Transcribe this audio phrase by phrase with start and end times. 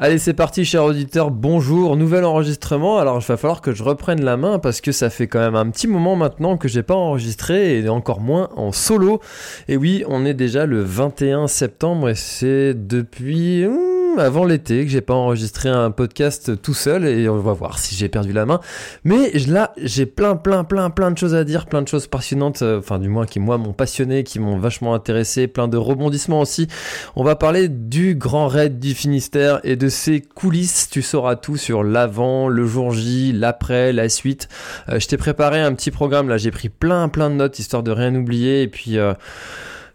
[0.00, 1.30] Allez, c'est parti, chers auditeurs.
[1.30, 2.98] Bonjour, nouvel enregistrement.
[2.98, 5.54] Alors, il va falloir que je reprenne la main parce que ça fait quand même
[5.54, 9.20] un petit moment maintenant que j'ai pas enregistré et encore moins en solo.
[9.68, 13.64] Et oui, on est déjà le 21 septembre et c'est depuis
[14.18, 17.94] avant l'été que j'ai pas enregistré un podcast tout seul et on va voir si
[17.94, 18.60] j'ai perdu la main.
[19.04, 22.62] Mais là, j'ai plein, plein, plein, plein de choses à dire, plein de choses passionnantes,
[22.62, 26.40] euh, enfin du moins qui moi m'ont passionné, qui m'ont vachement intéressé, plein de rebondissements
[26.40, 26.68] aussi.
[27.16, 30.88] On va parler du grand raid du Finistère et de ses coulisses.
[30.90, 34.48] Tu sauras tout sur l'avant, le jour J, l'après, la suite.
[34.88, 37.82] Euh, je t'ai préparé un petit programme là, j'ai pris plein, plein de notes histoire
[37.82, 38.98] de rien oublier et puis.
[38.98, 39.14] Euh,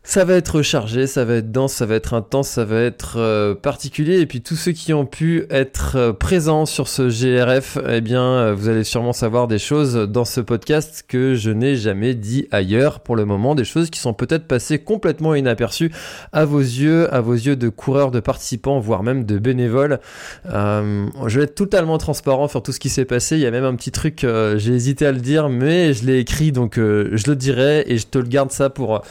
[0.09, 3.17] ça va être chargé, ça va être dense, ça va être intense, ça va être
[3.17, 4.19] euh, particulier.
[4.19, 8.23] Et puis tous ceux qui ont pu être euh, présents sur ce GRF, eh bien,
[8.23, 12.47] euh, vous allez sûrement savoir des choses dans ce podcast que je n'ai jamais dit
[12.49, 15.91] ailleurs pour le moment, des choses qui sont peut-être passées complètement inaperçues
[16.33, 19.99] à vos yeux, à vos yeux de coureurs, de participants, voire même de bénévoles.
[20.45, 23.35] je vais être totalement transparent sur tout ce qui s'est passé.
[23.35, 26.17] Il y a même un petit truc, j'ai hésité à le dire, mais je l'ai
[26.17, 29.03] écrit, donc je le dirai et je te le garde ça pour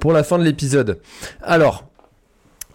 [0.00, 1.00] pour la fin de l'épisode.
[1.42, 1.84] Alors,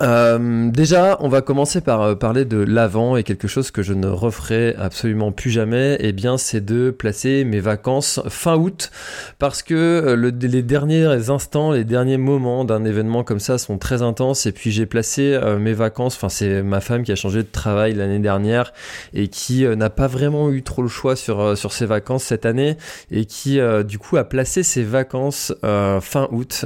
[0.02, 3.94] euh, déjà, on va commencer par euh, parler de l'avant et quelque chose que je
[3.94, 5.94] ne referai absolument plus jamais.
[5.96, 8.92] Et eh bien, c'est de placer mes vacances fin août
[9.38, 14.02] parce que euh, les derniers instants, les derniers moments d'un événement comme ça sont très
[14.02, 14.46] intenses.
[14.46, 16.16] Et puis, j'ai placé mes vacances.
[16.16, 18.74] Enfin, c'est ma femme qui a changé de travail l'année dernière
[19.14, 22.78] et qui n'a pas vraiment eu trop le choix sur sur ses vacances cette année
[23.12, 26.66] et qui du coup a placé ses vacances fin août.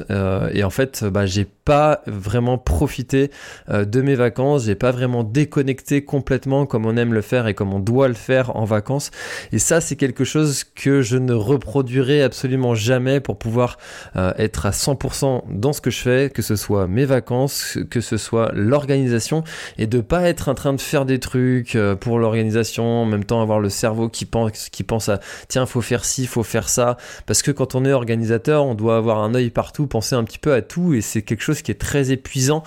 [0.54, 3.25] et en fait, bah, j'ai pas vraiment profité
[3.70, 7.54] euh, de mes vacances, j'ai pas vraiment déconnecté complètement comme on aime le faire et
[7.54, 9.12] comme on doit le faire en vacances.
[9.52, 13.78] Et ça, c'est quelque chose que je ne reproduirai absolument jamais pour pouvoir
[14.16, 18.02] euh, être à 100% dans ce que je fais, que ce soit mes vacances, que
[18.02, 19.44] ce soit l'organisation,
[19.78, 23.24] et de pas être en train de faire des trucs euh, pour l'organisation, en même
[23.24, 26.70] temps avoir le cerveau qui pense, qui pense à tiens, faut faire ci, faut faire
[26.70, 30.24] ça, parce que quand on est organisateur, on doit avoir un œil partout, penser un
[30.24, 32.64] petit peu à tout, et c'est quelque chose qui est très épuisant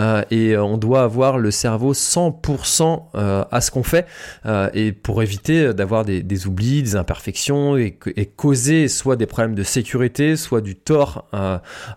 [0.00, 4.06] euh, et on doit avoir le cerveau 100% euh, à ce qu'on fait
[4.46, 7.98] euh, et pour éviter d'avoir des, oublis, des imperfections et,
[8.36, 11.28] causer soit des problèmes de sécurité, soit du tort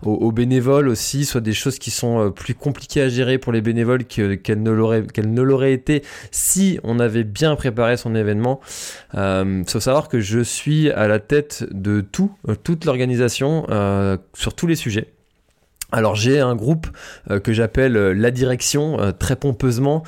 [0.02, 4.04] aux, bénévoles aussi, soit des choses qui sont plus compliquées à gérer pour les bénévoles
[4.04, 8.60] qu'elles ne l'auraient qu'elles ne l'auraient été si on avait bien préparé son événement.
[9.14, 12.32] Il faut savoir que je suis à la tête de tout,
[12.62, 13.66] toute l'organisation
[14.34, 15.13] sur tous les sujets.
[15.94, 16.88] Alors j'ai un groupe
[17.30, 20.02] euh, que j'appelle euh, la direction euh, très pompeusement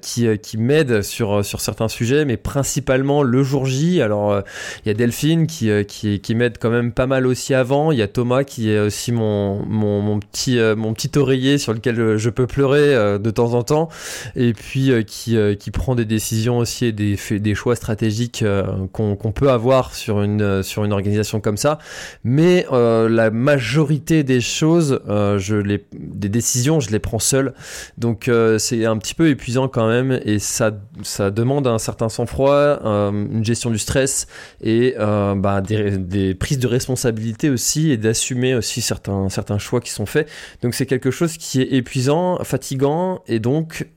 [0.00, 4.00] qui, qui m'aide sur, sur certains sujets mais principalement le jour J.
[4.00, 4.42] Alors
[4.84, 7.90] il y a Delphine qui, qui, qui m'aide quand même pas mal aussi avant.
[7.90, 12.16] Il y a Thomas qui est aussi mon, mon, petit, mon petit oreiller sur lequel
[12.16, 13.88] je peux pleurer de temps en temps
[14.36, 18.44] et puis qui, qui prend des décisions aussi et des, des choix stratégiques
[18.92, 21.78] qu'on peut avoir sur une, sur une organisation comme ça.
[22.24, 27.54] Mais la majorité des choses euh, je les, des décisions, je les prends seul.
[27.98, 30.72] Donc euh, c'est un petit peu épuisant quand même et ça,
[31.02, 34.26] ça demande un certain sang-froid, euh, une gestion du stress
[34.62, 40.06] et bah, des, prises de responsabilité aussi et d'assumer aussi certains, certains choix qui sont
[40.06, 40.28] faits.
[40.62, 43.88] Donc c'est quelque chose qui est épuisant, fatigant et donc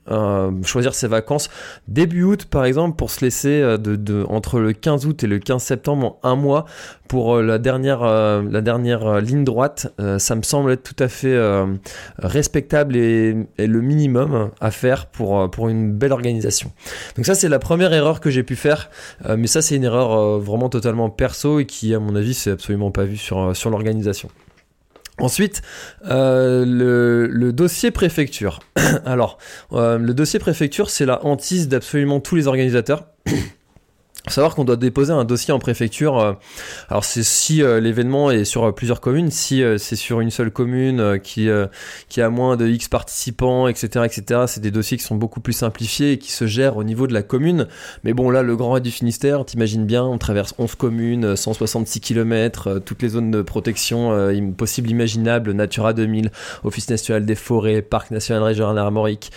[0.64, 1.50] choisir ses vacances
[1.88, 5.38] début août par exemple pour se laisser de, de, entre le 15 août et le
[5.38, 6.64] 15 septembre un mois
[7.08, 11.66] pour la dernière, la dernière ligne droite, ça me semble être tout à fait euh,
[12.18, 16.72] respectable et, le minimum à faire pour, euh, pour une belle organisation.
[17.16, 18.90] Donc ça c'est la première erreur que j'ai pu faire,
[19.26, 22.50] euh, mais ça c'est une erreur vraiment totalement perso et qui à mon avis c'est
[22.50, 24.28] absolument pas vu sur, sur l'organisation.
[25.18, 25.60] Ensuite,
[26.02, 28.60] le, le, dossier préfecture.
[29.04, 29.36] Alors,
[29.70, 33.04] le dossier préfecture, c'est la hantise d'absolument tous les organisateurs.
[34.28, 36.18] savoir qu'on doit déposer un dossier en préfecture.
[36.18, 36.32] euh,
[36.88, 40.50] alors c'est si euh, l'événement est sur euh, plusieurs communes, si c'est sur une seule
[40.50, 41.48] commune qui
[42.08, 44.42] qui a moins de X participants, etc., etc.
[44.46, 47.14] C'est des dossiers qui sont beaucoup plus simplifiés et qui se gèrent au niveau de
[47.14, 47.66] la commune.
[48.04, 51.36] Mais bon là, le Grand Raid du Finistère, t'imagines bien, on traverse 11 communes, euh,
[51.36, 54.10] 166 km, toutes les zones de protection
[54.56, 56.30] possibles, imaginables, Natura 2000,
[56.64, 59.30] Office national des forêts, Parc national régional armorique,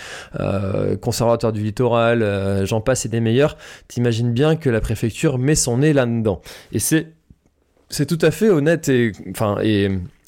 [1.01, 3.57] Conservatoire du littoral, j'en passe et des meilleurs.
[3.87, 6.41] T'imagines bien que la préfecture met son nez là-dedans.
[6.71, 9.11] Et c'est tout à fait honnête et,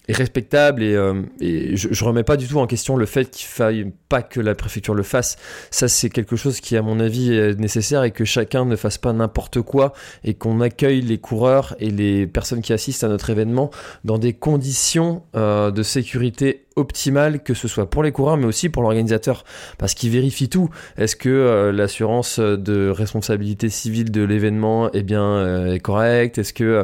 [0.08, 3.30] et respectable et, euh, et je, je remets pas du tout en question le fait
[3.30, 5.38] qu'il faille pas que la préfecture le fasse.
[5.72, 8.98] Ça c'est quelque chose qui à mon avis est nécessaire et que chacun ne fasse
[8.98, 9.94] pas n'importe quoi
[10.24, 13.72] et qu'on accueille les coureurs et les personnes qui assistent à notre événement
[14.04, 18.70] dans des conditions euh, de sécurité optimales que ce soit pour les coureurs mais aussi
[18.70, 19.44] pour l'organisateur
[19.78, 20.70] parce qu'il vérifie tout.
[20.98, 26.38] Est-ce que euh, l'assurance de responsabilité civile de l'événement est bien euh, est correcte?
[26.38, 26.84] Est-ce que euh,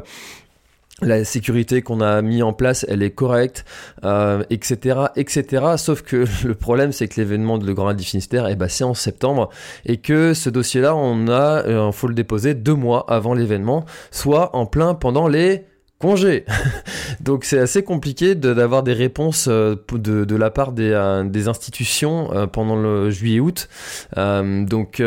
[1.02, 3.66] la sécurité qu'on a mis en place, elle est correcte,
[4.04, 5.66] euh, etc., etc.
[5.78, 8.68] Sauf que le problème, c'est que l'événement de Le Grand Raid du Finistère, eh ben,
[8.68, 9.50] c'est en septembre,
[9.86, 14.56] et que ce dossier-là, on a, euh, faut le déposer deux mois avant l'événement, soit
[14.56, 15.66] en plein pendant les
[16.02, 16.46] congés.
[17.22, 22.48] Donc c'est assez compliqué d'avoir des réponses euh, de, la part des, euh, institutions euh,
[22.48, 23.70] pendant le juillet-août.
[24.18, 25.02] Donc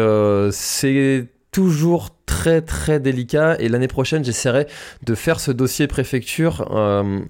[0.52, 3.56] c'est toujours très très délicat.
[3.58, 4.66] Et l'année prochaine j'essaierai
[5.04, 7.20] de faire ce dossier préfecture euh,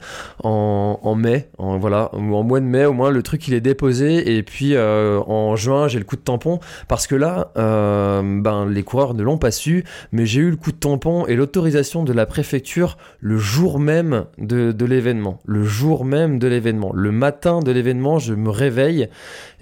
[0.42, 3.60] en, mai en, voilà ou en mois de mai au moins le truc il est
[3.60, 4.36] déposé.
[4.36, 6.60] Et puis euh, en juin j'ai le coup de tampon.
[6.88, 10.56] Parce que là euh, ben les coureurs ne l'ont pas su mais j'ai eu le
[10.56, 15.40] coup de tampon et l'autorisation de la préfecture le jour même de, l'événement.
[15.46, 16.92] Le jour même de l'événement.
[16.94, 19.08] Le matin de l'événement je me réveille.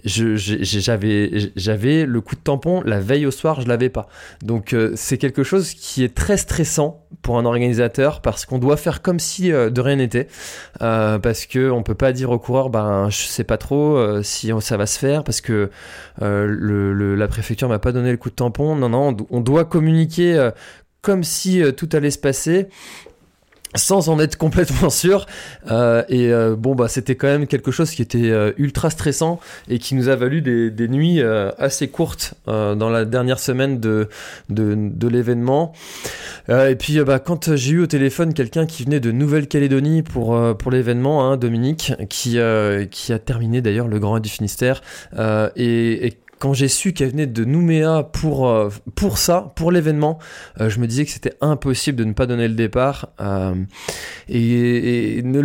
[0.04, 2.82] J'avais j'avais le coup de tampon.
[2.84, 4.08] La veille au soir je l'avais pas.
[4.42, 9.02] Donc c'est quelque chose qui est très stressant pour un organisateur parce qu'on doit faire
[9.02, 10.26] comme si euh, de rien n'était.
[10.82, 14.24] Euh, parce que on peut pas dire au coureur ben je sais pas trop euh,
[14.24, 15.70] si ça va se faire parce que
[16.20, 18.74] la préfecture m'a pas donné le coup de tampon.
[18.74, 20.50] Non non on do- on doit communiquer
[21.02, 22.68] comme si tout allait se passer
[23.74, 25.26] sans en être complètement sûr.
[25.70, 29.40] Euh, et euh, bon bah c'était quand même quelque chose qui était euh, ultra stressant
[29.68, 33.38] et qui nous a valu des, des nuits euh, assez courtes euh, dans la dernière
[33.38, 34.08] semaine de,
[34.48, 35.72] de, de l'événement.
[36.48, 40.70] Et puis bah, quand j'ai eu au téléphone quelqu'un qui venait de Nouvelle-Calédonie pour, pour
[40.72, 42.38] l'événement hein, Dominique qui,
[42.90, 44.82] qui a terminé d'ailleurs le Grand du Finistère
[45.56, 50.18] et, et quand j'ai su qu'elle venait de Nouméa pour, euh, pour ça, pour l'événement,
[50.60, 53.10] euh, je me disais que c'était impossible de ne pas donner le départ.
[53.20, 53.54] euh,
[54.28, 55.40] et, ne,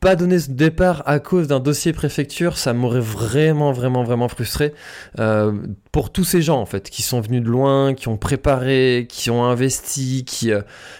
[0.00, 4.72] pas donner ce départ à cause d'un dossier préfecture, ça m'aurait vraiment, vraiment, vraiment frustré.
[5.92, 9.30] pour tous ces gens, en fait, qui sont venus de loin, qui ont préparé, qui
[9.30, 10.50] ont investi, qui...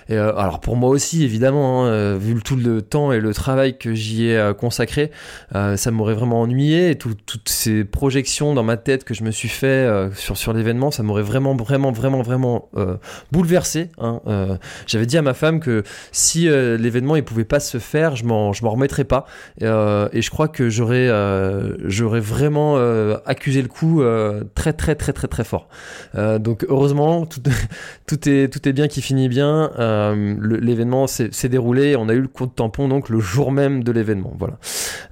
[0.09, 4.29] alors pour moi aussi, évidemment, hein, vu tout le temps et le travail que j'y
[4.29, 5.11] ai consacré,
[5.53, 6.91] ça m'aurait vraiment ennuyé.
[6.91, 10.37] Et tout- toutes ces projections dans ma tête que je me suis fait euh, sur,
[10.37, 12.97] sur l'événement, ça m'aurait vraiment, vraiment, vraiment, vraiment euh,
[13.33, 13.91] bouleversé.
[13.99, 14.21] hein.
[14.27, 14.57] Euh,
[14.87, 15.83] J'avais dit à ma femme que
[16.13, 19.27] si l'événement il pouvait pas se faire, je m'en m'en remettrais pas.
[19.61, 22.77] Et je crois que j'aurais vraiment
[23.27, 24.03] accusé le coup
[24.55, 25.69] très très très très très fort.
[26.15, 27.43] Donc heureusement tout,
[28.07, 29.71] tout est tout est bien qui finit bien.
[30.41, 33.93] L'événement s'est déroulé, on a eu le coup de tampon donc le jour même de
[33.93, 34.33] l'événement.
[34.39, 34.59] Voilà.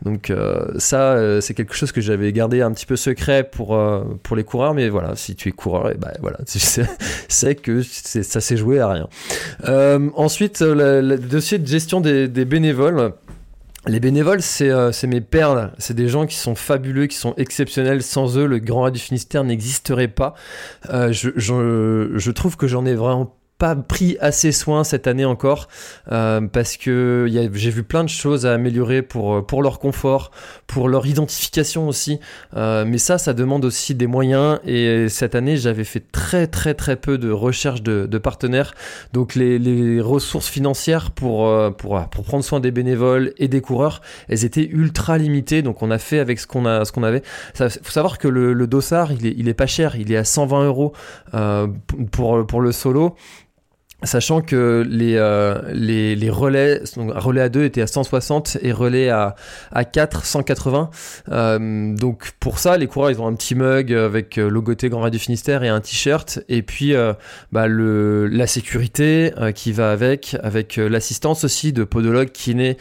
[0.02, 0.32] Donc
[0.78, 4.44] ça c'est quelque chose que j'avais gardé un petit peu secret pour euh, pour les
[4.44, 6.58] coureurs, mais voilà si tu es coureur et ben voilà tu
[7.28, 9.08] c'est que ça s'est joué à rien.
[9.66, 13.12] Euh, ensuite, euh, le, dossier de gestion des, bénévoles.
[13.86, 15.72] Les bénévoles, c'est euh, mes perles.
[15.78, 18.02] C'est des gens qui sont fabuleux, qui sont exceptionnels.
[18.02, 20.34] Sans eux, le Grand Raid du Finistère n'existerait pas.
[20.90, 25.68] Je, je, je trouve que j'en ai vraiment pas pris assez soin cette année encore
[26.10, 30.32] euh, parce que j'ai vu plein de choses à améliorer pour, euh, pour leur confort,
[30.66, 32.18] pour leur identification aussi.
[32.56, 34.58] Euh, mais ça, ça demande aussi des moyens.
[34.66, 38.74] Et cette année, j'avais fait très très très peu de recherche de, partenaires.
[39.12, 44.44] Donc les, ressources financières pour, pour, pour prendre soin des bénévoles et des coureurs, elles
[44.44, 45.62] étaient ultra limitées.
[45.62, 47.22] Donc on a fait avec ce qu'on a avait.
[47.60, 49.96] Il faut savoir que le, dossard, il est, il est pas cher.
[49.96, 50.92] Il est à 120 euros
[52.10, 53.16] pour, pour le solo.
[54.04, 55.54] Sachant que les, euh,
[56.30, 59.34] relais, relais à 2 étaient à 160 et relais à,
[59.72, 60.90] à 4, 180.
[61.30, 65.02] Euh, donc pour ça, les coureurs, ils ont un petit mug avec euh, logoté Grand
[65.02, 66.40] Radio Finistère et un t-shirt.
[66.48, 66.94] Et puis
[67.52, 72.76] bah, la sécurité qui va avec, avec l'assistance aussi de podologue, kiné,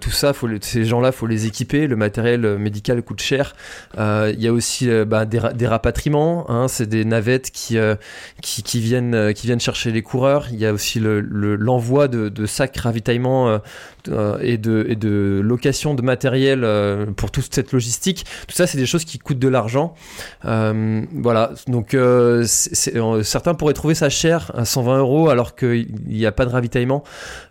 [0.00, 1.86] tout ça, ces gens-là, faut les équiper.
[1.86, 3.54] Le matériel médical coûte cher.
[3.96, 6.50] Il y a aussi bah, des, rapatriements.
[6.50, 7.78] Hein, C'est des navettes qui,
[8.74, 10.48] viennent, qui viennent chercher les coureurs.
[10.72, 13.58] Aussi l'envoi le, de, sacs ravitaillement euh,
[14.08, 18.24] euh, et, de, de location de matériel euh, pour toute cette logistique.
[18.46, 19.94] Tout ça, c'est des choses qui coûtent de l'argent.
[20.42, 21.96] voilà, donc
[22.44, 27.02] certains pourraient trouver ça cher à 120 euros alors qu'il n'y a pas de ravitaillement.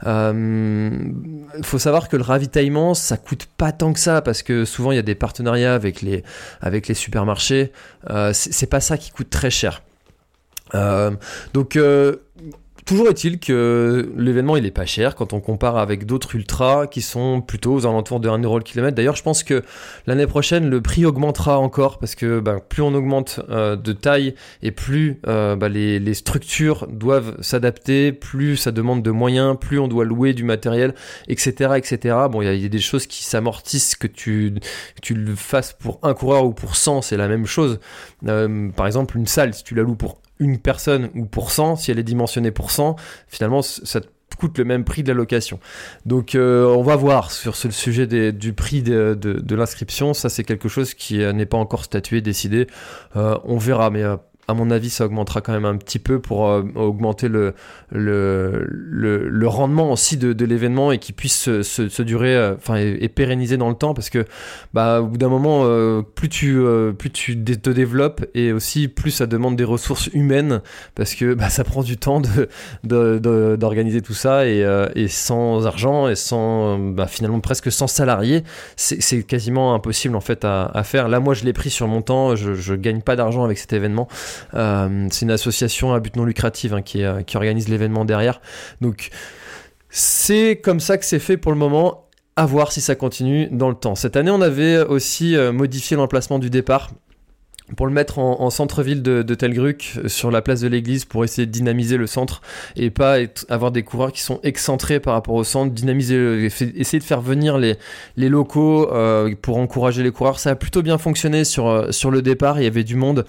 [0.04, 4.92] Il faut savoir que le ravitaillement, ça coûte pas tant que ça parce que souvent
[4.92, 6.24] il y a des partenariats avec les,
[6.62, 7.72] avec les supermarchés.
[8.34, 9.82] c'est pas ça qui coûte très cher.
[11.54, 11.78] Donc
[12.86, 17.02] Toujours est-il que l'événement il est pas cher quand on compare avec d'autres ultras qui
[17.02, 18.96] sont plutôt aux alentours de 1 euro le kilomètre.
[18.96, 19.64] D'ailleurs, je pense que
[20.06, 24.36] l'année prochaine le prix augmentera encore parce que bah, plus on augmente euh, de taille
[24.62, 29.88] et plus euh, bah, les, structures doivent s'adapter, plus ça demande de moyens, plus on
[29.88, 30.94] doit louer du matériel,
[31.28, 32.16] etc., etc.
[32.30, 34.54] Bon, il y, a des choses qui s'amortissent que tu
[35.02, 37.80] tu le fasses pour un coureur ou pour 100, c'est la même chose.
[38.28, 41.78] Euh, par exemple, une salle, si tu la loues pour une personne ou pour 100,
[41.78, 42.96] si elle est dimensionnée pour 100,
[43.28, 45.60] finalement, ça te coûte le même prix de la location.
[46.06, 50.14] Donc euh, on va voir sur ce sujet du prix de, de, l'inscription.
[50.14, 52.68] Ça c'est quelque chose qui euh, n'est pas encore statué, décidé.
[53.16, 54.04] Euh, on verra, mais
[54.48, 57.56] à mon avis, ça augmentera quand même un petit peu pour euh, augmenter le,
[57.92, 62.76] le, le, rendement aussi de, de l'événement et qu'il puisse se, se, durer, euh, enfin,
[62.76, 64.26] et, pérenniser dans le temps parce que,
[64.74, 66.62] bah, au bout d'un moment, euh, plus tu,
[66.98, 70.62] plus tu te développes et aussi plus ça demande des ressources humaines
[70.94, 72.22] parce que, bah, ça prend du temps
[72.84, 74.64] de, d'organiser tout ça et,
[74.96, 78.44] et, sans argent et sans, bah, finalement, presque sans salariés,
[78.76, 81.08] c'est quasiment impossible en fait à, à, faire.
[81.08, 83.74] Là, moi, je l'ai pris sur mon temps, je, je gagne pas d'argent avec cet
[83.74, 84.08] événement.
[84.54, 88.42] Euh, c'est une association à but non lucratif hein, qui, euh, qui organise l'événement derrière.
[88.82, 89.10] Donc
[89.90, 93.70] c'est comme ça que c'est fait pour le moment à voir si ça continue dans
[93.70, 93.96] le temps.
[93.96, 96.90] Cette année, on avait aussi euh, modifié l'emplacement du départ
[97.76, 101.24] pour le mettre en, centre-ville de, de Telgruc, euh, sur la place de l'église, pour
[101.24, 102.42] essayer de dynamiser le centre
[102.76, 103.18] et pas
[103.50, 107.58] avoir des coureurs qui sont excentrés par rapport au centre, dynamiser, essayer de faire venir
[107.58, 107.78] les,
[108.18, 110.40] locaux euh, pour encourager les coureurs.
[110.40, 113.26] Ça a plutôt bien fonctionné sur, euh, sur le départ, il y avait du monde.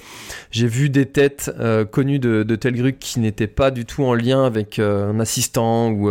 [0.51, 1.51] J'ai vu des têtes
[1.91, 6.11] connues de, de Telgruc qui n'étaient pas du tout en lien avec un assistant ou,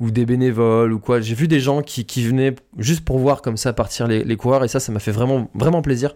[0.00, 1.20] ou des bénévoles ou quoi.
[1.20, 4.36] J'ai vu des gens qui, qui venaient juste pour voir comme ça partir les, les
[4.36, 6.14] coureurs et ça, ça m'a fait vraiment, vraiment plaisir.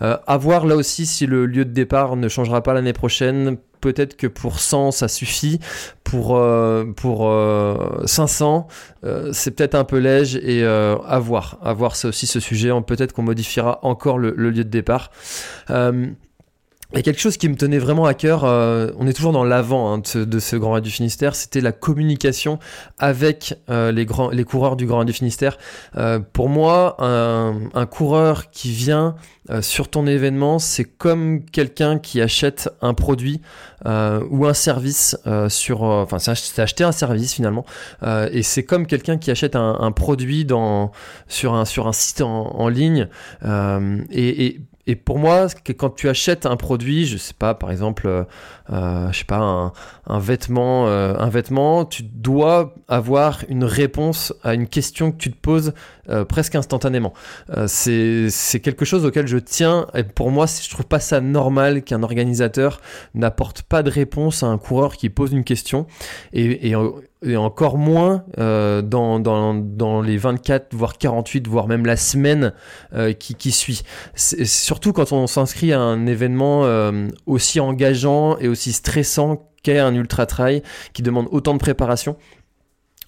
[0.00, 3.56] À voir là aussi si le lieu de départ ne changera pas l'année prochaine.
[3.84, 5.60] Peut-être que pour 100 ça suffit.
[6.04, 7.30] Pour, euh, pour
[8.06, 8.66] 500
[9.04, 11.58] euh, euh, c'est peut-être un peu léger et à voir.
[11.62, 12.70] À voir c'est aussi ce sujet.
[12.86, 15.10] Peut-être qu'on modifiera encore le, lieu de départ.
[16.94, 19.32] Il y a quelque chose qui me tenait vraiment à cœur, euh, on est toujours
[19.32, 22.60] dans l'avant hein, de, ce, Grand Raid du Finistère, c'était la communication
[22.98, 25.58] avec euh, les, grands, les coureurs du Grand Raid du Finistère.
[25.96, 29.16] Euh, pour moi, un, un, coureur qui vient
[29.60, 33.42] sur ton événement, c'est comme quelqu'un qui achète un produit
[33.84, 35.82] ou un service sur...
[35.82, 37.66] Enfin, c'est acheter un service finalement,
[38.30, 40.92] et c'est comme quelqu'un qui achète un, un, produit dans,
[41.28, 43.08] sur, un, sur un site en, en ligne.
[43.42, 45.46] et, et et pour moi,
[45.78, 48.24] quand tu achètes un produit, je sais pas, par exemple, euh,
[48.70, 49.70] euh je sais pas, euh,
[50.06, 55.72] un vêtement, tu dois avoir une réponse à une question que tu te poses
[56.08, 57.12] euh, presque instantanément.
[57.56, 59.86] Euh, c'est quelque chose auquel je tiens.
[59.94, 62.80] Et pour moi, je trouve pas ça normal qu'un organisateur
[63.14, 65.86] n'apporte pas de réponse à un coureur qui pose une question.
[66.32, 66.74] Et,
[67.24, 72.52] et encore moins euh, dans, les 24, voire 48, voire même la semaine
[72.94, 73.82] euh, qui, qui, suit.
[74.14, 79.94] Surtout quand on s'inscrit à un événement euh, aussi engageant et aussi stressant qu'est un
[79.94, 82.16] ultra trail qui demande autant de préparation.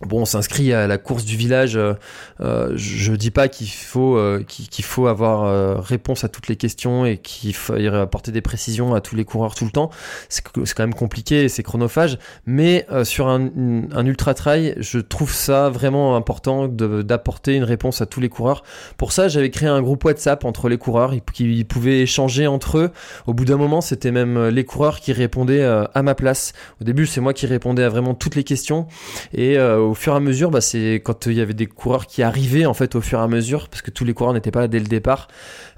[0.03, 1.77] Bon, on s'inscrit à la course du village.
[1.77, 1.95] Euh,
[2.41, 6.57] euh je dis pas qu'il faut euh, qu'il faut avoir euh, réponse à toutes les
[6.57, 9.91] questions et qu'il faut apporter des précisions à tous les coureurs tout le temps.
[10.29, 12.19] C'est quand même compliqué et c'est chronophage.
[12.45, 13.49] Mais sur un,
[13.93, 18.63] un, ultra trail, je trouve ça vraiment important d'apporter une réponse à tous les coureurs.
[18.99, 22.91] Pour ça, j'avais créé un groupe WhatsApp entre les coureurs qui pouvaient échanger entre eux.
[23.27, 26.53] Au bout d'un moment, c'était même les coureurs qui répondaient à ma place.
[26.81, 28.87] Au début, c'est moi qui répondais à vraiment toutes les questions
[29.33, 32.23] et au fur et à mesure, bah, c'est quand il y avait des coureurs qui
[32.23, 34.61] arrivaient en fait au fur et à mesure, parce que tous les coureurs n'étaient pas
[34.61, 35.29] là dès le départ,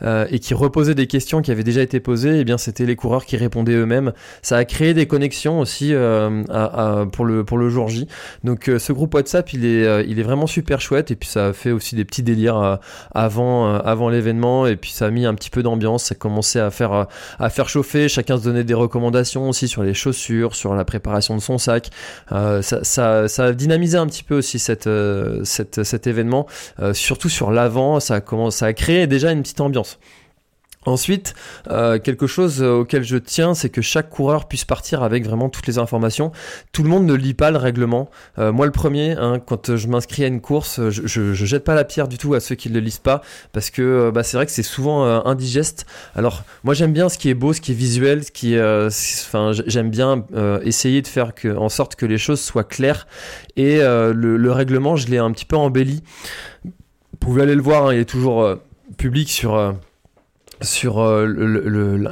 [0.04, 2.96] et qui reposaient des questions qui avaient déjà été posées, et eh bien c'était les
[2.96, 4.12] coureurs qui répondaient eux-mêmes.
[4.42, 5.92] Ça a créé des connexions aussi
[7.12, 8.06] pour, le, pour le jour J.
[8.44, 11.52] Donc ce groupe WhatsApp, il est, il est vraiment super chouette, et puis ça a
[11.52, 12.78] fait aussi des petits délires
[13.12, 16.58] avant, avant l'événement, et puis ça a mis un petit peu d'ambiance, ça a commencé
[16.58, 17.06] à faire,
[17.38, 21.36] à faire chauffer, chacun se donnait des recommandations aussi sur les chaussures, sur la préparation
[21.36, 21.90] de son sac.
[22.30, 26.46] ça, ça, ça, a dynamisé un petit peu aussi euh, cet événement,
[26.80, 28.20] euh, surtout sur l'avant, ça
[28.60, 29.98] a créé déjà une petite ambiance.
[30.86, 31.34] Ensuite,
[31.70, 35.66] euh, quelque chose auquel je tiens, c'est que chaque coureur puisse partir avec vraiment toutes
[35.66, 36.30] les informations.
[36.72, 38.08] Tout le monde ne lit pas le règlement.
[38.38, 41.74] Euh, moi, le premier, hein, quand je m'inscris à une course, je, je, jette pas
[41.74, 44.22] la pierre du tout à ceux qui ne le lisent pas, parce que euh, bah,
[44.22, 45.84] c'est vrai que c'est souvent indigeste.
[46.14, 49.50] Alors, moi, j'aime bien ce qui est beau, ce qui est visuel, ce qui, enfin,
[49.66, 50.24] j'aime bien
[50.64, 53.06] essayer de faire en sorte que les choses soient claires.
[53.56, 56.02] Et le, le, règlement, je l'ai un petit peu embelli.
[56.64, 56.70] Vous
[57.18, 58.56] pouvez aller le voir, hein, il est toujours
[58.96, 59.74] public sur
[60.60, 61.26] sur euh,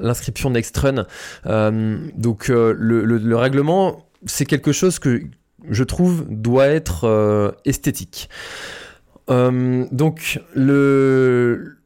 [0.02, 1.06] l'inscription Next Run.
[1.46, 5.22] Euh, donc euh, le, règlement, c'est quelque chose que
[5.68, 8.28] je trouve doit être esthétique.
[9.28, 11.76] donc le,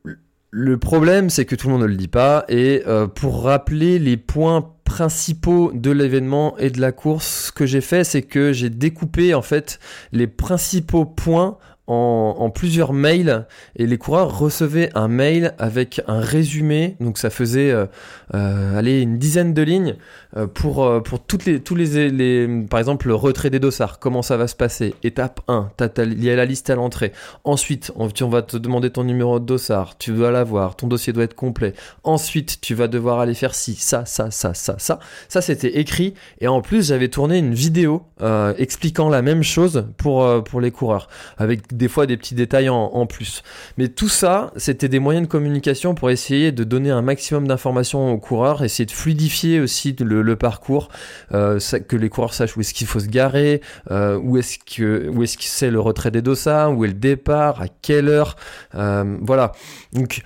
[0.50, 2.44] le problème, c'est que tout le monde ne le dit pas.
[2.48, 2.82] Et
[3.14, 8.04] pour rappeler les points principaux de l'événement et de la course, ce que j'ai fait,
[8.04, 9.78] c'est que j'ai découpé en fait
[10.12, 11.58] les principaux points
[11.90, 16.96] en, plusieurs mails et les coureurs recevaient un mail avec un résumé.
[17.00, 17.86] Donc ça faisait euh,
[18.34, 19.96] euh une dizaine de lignes
[20.36, 23.98] euh, pour, euh, pour toutes les, tous les, les, par exemple, le retrait des dossards.
[23.98, 24.94] Comment ça va se passer?
[25.02, 27.12] Étape 1, il y a la liste à l'entrée.
[27.44, 29.98] Ensuite, on, on, va te demander ton numéro de dossard.
[29.98, 30.76] Tu dois l'avoir.
[30.76, 31.74] Ton dossier doit être complet.
[32.04, 35.00] Ensuite, tu vas devoir aller faire ci, ça, ça, ça, ça, ça.
[35.28, 36.14] Ça, c'était écrit.
[36.40, 38.02] Et en plus, j'avais tourné une vidéo
[38.58, 41.08] expliquant la même chose pour, pour les coureurs.
[41.38, 43.42] Avec des fois des petits détails en, plus.
[43.78, 48.12] Mais tout ça, c'était des moyens de communication pour essayer de donner un maximum d'informations
[48.12, 50.90] aux coureurs, essayer de fluidifier aussi le, parcours,
[51.32, 51.58] euh,
[51.88, 55.22] que les coureurs sachent où est-ce qu'il faut se garer, euh, où est-ce que où
[55.22, 58.36] est-ce que c'est le retrait des dossards, où est le départ, à quelle heure,
[58.74, 59.52] euh, voilà.
[59.94, 60.22] Donc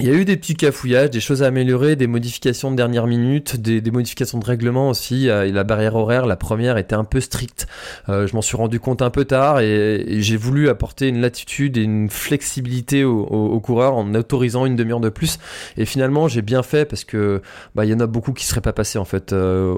[0.00, 3.06] il y a eu des petits cafouillages, des choses à améliorer, des modifications de dernière
[3.06, 5.28] minute, des, modifications de règlement aussi.
[5.28, 7.66] Euh, la barrière horaire, la première était un peu stricte.
[8.08, 11.76] Euh, je m'en suis rendu compte un peu tard et, j'ai voulu apporter une latitude
[11.76, 15.38] et une flexibilité aux, coureurs en autorisant une demi-heure de plus.
[15.76, 17.42] Et finalement, j'ai bien fait parce que
[17.74, 19.34] bah, il y en a beaucoup qui seraient pas passés en fait.
[19.34, 19.74] Euh,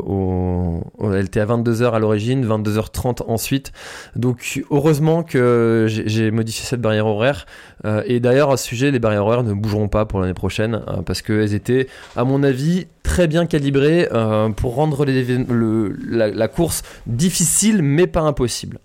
[1.02, 3.72] elle était à 22h à l'origine, 22h30 ensuite.
[4.14, 7.46] Donc heureusement que j'ai modifié cette barrière horaire.
[8.06, 11.02] Et d'ailleurs, à ce sujet, les barrières horaires ne bougeront pas pour l'année prochaine euh,
[11.02, 11.86] parce qu'elles étaient,
[12.16, 18.78] à mon avis, très bien calibrées euh, pour rendre la, course difficile mais pas impossible.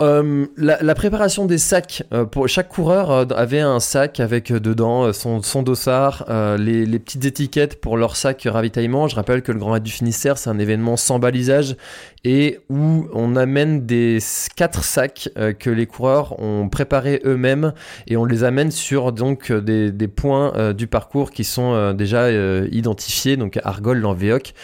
[0.00, 5.42] Euh, la, préparation des sacs, euh, chaque coureur euh, avait un sac avec dedans son,
[5.42, 6.24] son dossard,
[6.58, 9.08] les, petites étiquettes pour leur sac ravitaillement.
[9.08, 11.76] Je rappelle que le Grand Raid du Finistère, c'est un événement sans balisage
[12.24, 14.18] et où on amène des
[14.56, 17.72] quatre sacs que les coureurs ont préparés eux-mêmes
[18.06, 23.58] et on les amène sur donc des, points du parcours qui sont déjà identifiés, donc
[23.64, 24.54] Argol, l'Envéoc.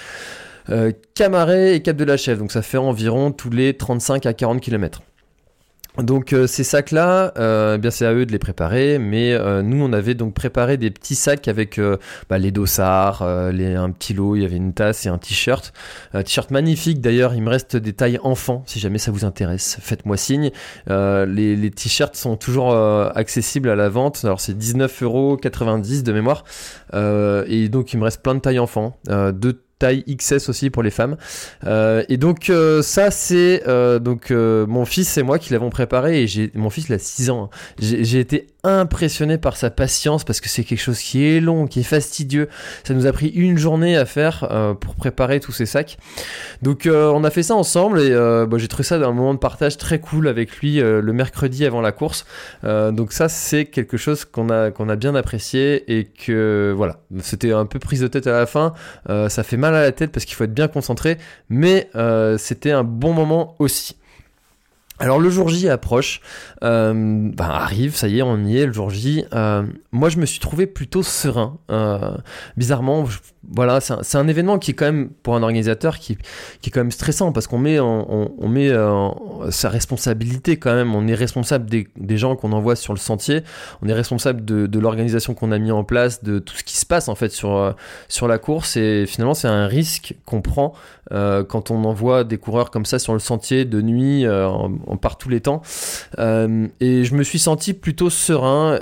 [1.14, 4.60] Camaret et Cap de la Chèvre, donc ça fait environ tous les 35 à 40
[4.60, 5.00] km.
[6.02, 9.62] Donc euh, ces sacs-là, euh, eh bien c'est à eux de les préparer, mais euh,
[9.62, 11.80] nous on avait donc préparé des petits sacs avec
[12.28, 15.72] bah, les dossards, les, un petit lot, il y avait une tasse et un t-shirt,
[16.12, 17.34] un t-shirt magnifique d'ailleurs.
[17.34, 20.50] Il me reste des tailles enfants, si jamais ça vous intéresse, faites-moi signe.
[20.88, 26.44] les, les t-shirts sont toujours accessibles à la vente, alors c'est 19,90€ de mémoire,
[26.94, 30.90] et donc il me reste plein de tailles enfants, deux taille XS aussi pour les
[30.90, 31.16] femmes.
[31.64, 36.22] Euh, et donc euh, ça c'est euh, donc mon fils et moi qui l'avons préparé
[36.22, 37.50] et j'ai mon fils il a 6 ans.
[37.52, 37.56] Hein.
[37.78, 41.80] J'ai été impressionné par sa patience parce que c'est quelque chose qui est long, qui
[41.80, 42.48] est fastidieux.
[42.84, 45.98] Ça nous a pris une journée à faire pour préparer tous ces sacs.
[46.62, 49.76] Donc on a fait ça ensemble et bah, j'ai trouvé ça un moment de partage
[49.76, 52.26] très cool avec lui le mercredi avant la course.
[52.64, 57.52] donc ça c'est quelque chose qu'on a qu'on a bien apprécié et que voilà c'était
[57.52, 58.74] un peu prise de tête à la fin.
[59.06, 62.72] ça fait mal à la tête parce qu'il faut être bien concentré, mais euh, c'était
[62.72, 63.96] un bon moment aussi.
[64.98, 66.22] Alors le jour J approche,
[66.64, 69.24] euh, ben, arrive, ça y est, on y est, le jour J.
[69.34, 71.58] Euh, moi, je me suis trouvé plutôt serein.
[72.56, 73.04] bizarrement,
[73.48, 76.18] voilà, c'est un, événement qui est quand même pour un organisateur qui,
[76.64, 78.72] est quand même stressant parce qu'on met, on, met
[79.50, 80.94] sa responsabilité quand même.
[80.94, 83.42] On est responsable des, des gens qu'on envoie sur le sentier.
[83.82, 86.78] On est responsable de, de l'organisation qu'on a mis en place, de tout ce qui
[86.78, 87.74] se passe en fait sur
[88.08, 88.76] sur la course.
[88.76, 90.72] Et finalement, c'est un risque qu'on prend
[91.10, 95.28] quand on envoie des coureurs comme ça sur le sentier de nuit, en, par tous
[95.28, 95.62] les temps.
[96.18, 98.78] et je me suis senti plutôt serein,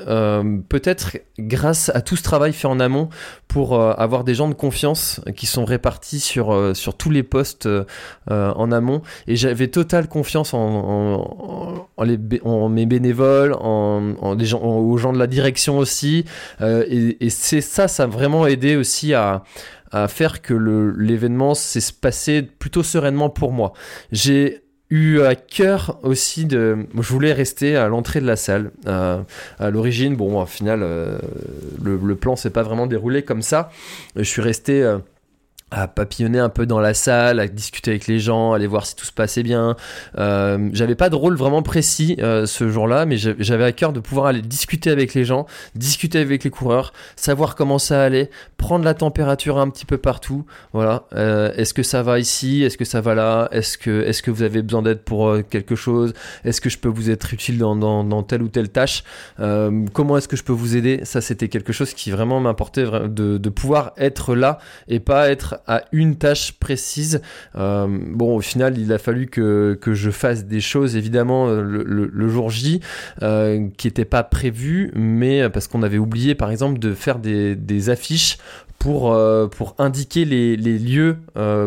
[0.69, 3.09] peut-être grâce à tout ce travail fait en amont
[3.49, 7.69] pour avoir des gens de confiance qui sont répartis sur, sur tous les postes
[8.29, 9.03] en amont.
[9.27, 11.25] Et j'avais totale confiance en,
[12.69, 16.25] mes bénévoles, aux gens de la direction aussi.
[16.63, 19.43] et, et c'est ça, ça a vraiment aidé aussi à,
[19.95, 20.55] à faire que
[20.99, 23.73] l'événement s'est passé plutôt sereinement pour moi.
[24.11, 26.87] J'ai eu à cœur aussi de.
[26.95, 28.73] Je voulais rester à l'entrée de la salle.
[28.87, 31.19] À l'origine, bon, au final, euh,
[31.83, 33.71] le, le, plan s'est pas vraiment déroulé comme ça.
[34.17, 34.83] Je suis resté.
[34.83, 34.99] Euh,
[35.75, 38.95] à papillonner un peu dans la salle, à discuter avec les gens, aller voir si
[38.95, 39.75] tout se passait bien.
[40.19, 43.99] Euh, j'avais pas de rôle vraiment précis euh, ce jour-là, mais j'avais à cœur de
[43.99, 48.85] pouvoir aller discuter avec les gens, discuter avec les coureurs, savoir comment ça allait, prendre
[48.85, 50.47] la température un petit peu partout.
[50.73, 51.05] Voilà.
[51.15, 52.63] Euh, est-ce que ça va ici?
[52.63, 53.49] Est-ce que ça va là?
[53.51, 56.13] Est-ce que, est-ce que vous avez besoin d'aide pour euh, quelque chose?
[56.45, 59.03] Est-ce que je peux vous être utile dans, dans, dans telle ou telle tâche?
[59.41, 61.01] Euh, Comment est-ce que je peux vous aider?
[61.03, 65.61] Ça, c'était quelque chose qui vraiment m'importait de, de pouvoir être là et pas être
[65.67, 67.21] à une tâche précise.
[67.57, 71.63] Euh, bon, au final, il a fallu que, que je fasse des choses, évidemment, euh,
[71.63, 72.81] le, jour J,
[73.23, 77.55] euh, qui n'étaient pas prévues, mais parce qu'on avait oublié, par exemple, de faire des,
[77.57, 78.39] des affiches
[78.79, 79.19] pour,
[79.53, 81.17] pour indiquer les, les lieux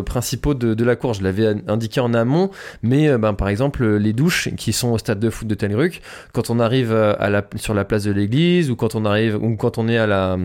[0.05, 1.17] principaux de, de, la course.
[1.17, 2.51] Je l'avais indiqué en amont,
[2.83, 6.01] mais ben, par exemple les douches qui sont au stade de foot de Telruc,
[6.33, 9.55] quand on arrive à la, sur la place de l'église ou quand on arrive ou
[9.55, 10.37] quand on est à la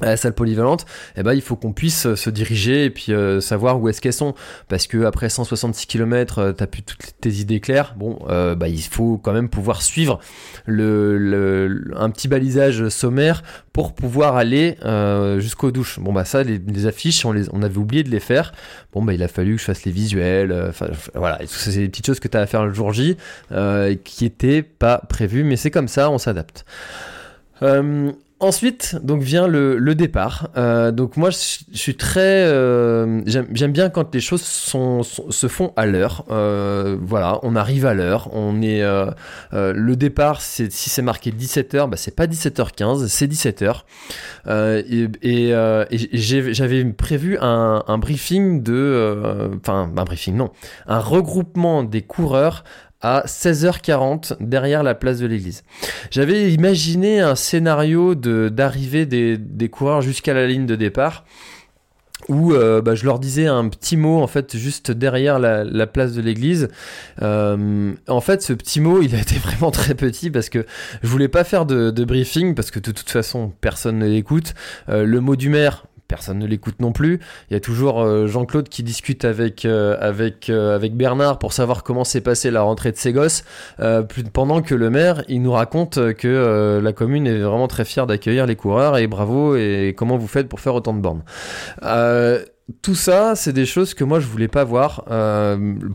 [0.00, 0.86] à la salle polyvalente,
[1.16, 4.00] eh ben, il faut qu'on puisse euh, se diriger et puis euh, savoir où est-ce
[4.00, 4.34] qu'elles sont.
[4.68, 7.94] Parce que après 166 km, tu as plus toutes tes idées claires.
[7.96, 10.20] Bon, euh, bah, il faut quand même pouvoir suivre
[10.66, 14.76] le, un petit balisage sommaire pour pouvoir aller
[15.38, 15.98] jusqu'aux douches.
[16.00, 18.52] Bon, bah ça, les, affiches, on, les, on avait oublié de les faire.
[18.92, 20.52] Bon, bah il a fallu que je fasse les visuels.
[20.68, 23.16] Enfin, voilà, c'est des petites choses que tu as à faire le jour J
[24.04, 26.64] qui étaient pas prévues, mais c'est comme ça, on s'adapte.
[28.42, 30.48] Ensuite, donc vient le, le départ.
[30.56, 35.74] Euh, donc moi, je, suis très, euh, j'aime bien quand les choses sont, se font
[35.76, 36.24] à l'heure.
[36.30, 38.30] Euh, voilà, on arrive à l'heure.
[38.32, 39.10] On est euh,
[39.52, 40.40] euh, le départ.
[40.40, 43.82] C'est si c'est marqué 17h, bah c'est pas 17h15, c'est 17h.
[44.46, 45.54] Euh, et, et
[46.14, 50.50] j'avais prévu un, un, briefing de, enfin un briefing non,
[50.86, 52.64] un regroupement des coureurs
[53.00, 55.62] à 16h40 derrière la place de l'église.
[56.10, 61.24] J'avais imaginé un scénario d'arrivée des, des coureurs jusqu'à la ligne de départ
[62.28, 65.86] où euh, bah, je leur disais un petit mot en fait juste derrière la, la
[65.86, 66.68] place de l'église.
[67.22, 70.64] Euh, en fait, ce petit mot, il a été vraiment très petit parce que
[71.02, 74.54] je voulais pas faire de, de briefing parce que de toute façon personne ne l'écoute.
[74.88, 77.20] Euh, le mot du maire, personne ne l'écoute non plus.
[77.48, 81.52] Il y a toujours euh, Jean-Claude qui discute avec euh, avec euh, avec Bernard pour
[81.52, 83.44] savoir comment s'est passée la rentrée de ses gosses,
[84.32, 88.46] pendant que le maire il nous raconte que la commune est vraiment très fière d'accueillir
[88.46, 91.22] les coureurs et bravo et comment vous faites pour faire autant de bornes.
[92.82, 95.04] tout ça, c'est des choses que moi je voulais pas voir.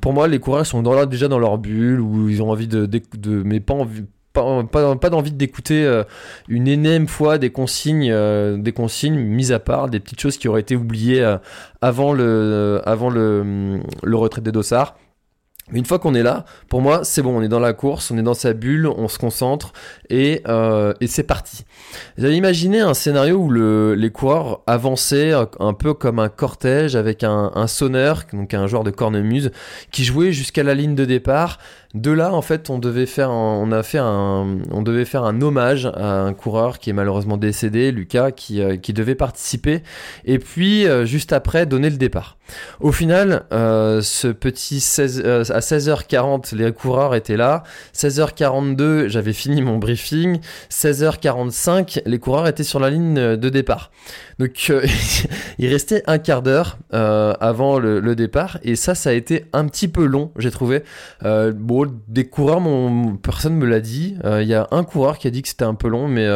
[0.02, 3.02] pour moi, les coureurs sont déjà dans leur bulle où ils ont envie de, de,
[3.18, 6.04] de mais pas envie, pas, d'envie d'écouter euh,
[6.48, 10.48] une énième fois des consignes, euh, des consignes mises à part, des petites choses qui
[10.48, 11.38] auraient été oubliées euh,
[11.82, 13.82] avant le, avant le
[14.16, 14.98] retrait des dossards.
[15.74, 18.20] Une fois qu'on est là, pour moi, c'est bon, on est dans la course, on
[18.20, 19.74] est dans sa bulle, on se concentre
[20.12, 20.44] et,
[21.02, 21.66] et c'est parti.
[22.20, 27.24] J'avais imaginé un scénario où le, les coureurs avançaient un peu comme un cortège avec
[27.24, 29.50] un, un sonneur, donc un joueur de cornemuse,
[29.92, 31.58] qui jouait jusqu'à la ligne de départ.
[31.96, 33.82] De là, en fait, on devait faire, un,
[35.42, 39.82] hommage à un coureur qui est malheureusement décédé, Lucas, qui, euh, devait participer,
[40.26, 42.38] et puis euh, juste après donner le départ.
[42.82, 47.64] Au final, euh, ce petit 16, à 16h40, les coureurs étaient là.
[47.94, 50.42] 16h42, j'avais fini mon briefing.
[50.70, 53.90] 16h45, les coureurs étaient sur la ligne de départ.
[54.40, 54.86] Donc euh,
[55.60, 59.68] il restait un quart d'heure euh, avant le, départ et ça, ça a été un
[59.68, 60.84] petit peu long, j'ai trouvé.
[61.24, 61.52] Euh,
[62.08, 62.62] des coureurs,
[63.22, 64.18] personne me l'a dit.
[64.24, 66.28] Il y a un coureur qui a dit que c'était un peu long, mais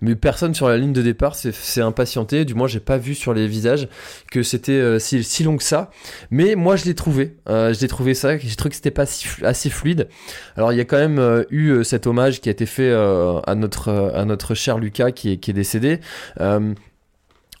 [0.00, 2.44] mais personne sur la ligne de départ s'est impatienté.
[2.44, 3.88] Du moins, j'ai pas vu sur les visages
[4.30, 5.90] que c'était si, si, long que ça.
[6.30, 7.36] Mais moi, je l'ai trouvé.
[7.46, 8.36] je l'ai trouvé ça.
[8.38, 9.06] J'ai trouvé que c'était pas
[9.42, 10.08] assez fluide.
[10.56, 13.90] Alors, il y a quand même eu cet hommage qui a été fait à notre
[13.90, 16.00] à cher Lucas qui est décédé.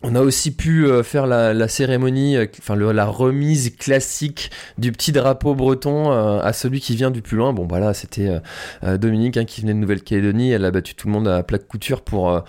[0.04, 5.12] On a aussi pu euh, faire la, cérémonie, euh, enfin la remise classique du petit
[5.12, 7.52] drapeau breton euh, à celui qui vient du plus loin.
[7.52, 8.40] Bon, voilà, c'était
[8.82, 10.50] Dominique hein, qui venait de Nouvelle-Calédonie.
[10.50, 12.42] Elle a battu tout le monde à plaque couture pour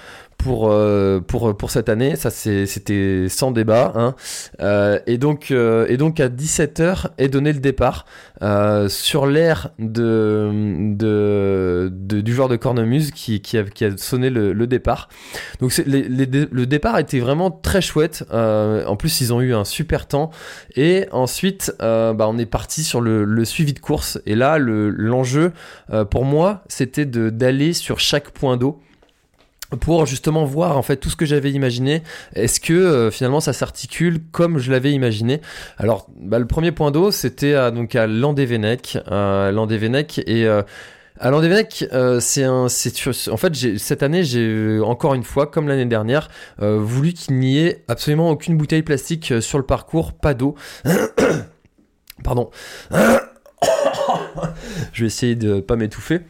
[0.43, 0.75] pour,
[1.27, 2.15] pour, pour cette année.
[2.15, 3.93] Ça, c'était sans débat.
[3.95, 4.15] Hein.
[5.07, 8.05] et, donc, et donc, à 17h est donné le départ
[8.89, 10.49] sur l'air de,
[10.95, 11.89] de,
[12.21, 15.07] du joueur de cornemuse qui, qui, a, qui a sonné le, départ.
[15.61, 18.25] Donc, le départ était vraiment très chouette.
[18.31, 20.31] en plus, ils ont eu un super temps.
[20.75, 24.19] Et ensuite, bah, on est parti sur le, le suivi de course.
[24.25, 25.53] Et là, l'enjeu,
[26.09, 28.81] pour moi, c'était d'aller sur chaque point d'eau
[29.79, 32.03] pour justement voir en fait tout ce que j'avais imaginé.
[32.35, 35.41] Est-ce que euh, finalement ça s'articule comme je l'avais imaginé?
[35.77, 40.61] Alors bah, le premier point d'eau c'était à, donc à Landévennec, euh, Landévennec et euh,
[41.19, 42.93] à Landévennec, euh, c'est un, c'est
[43.29, 46.27] en fait cette année j'ai encore une fois comme l'année dernière
[46.59, 50.55] voulu qu'il n'y ait absolument aucune bouteille plastique sur le parcours, pas d'eau.
[52.23, 52.49] Pardon.
[54.93, 56.21] je vais essayer de pas m'étouffer.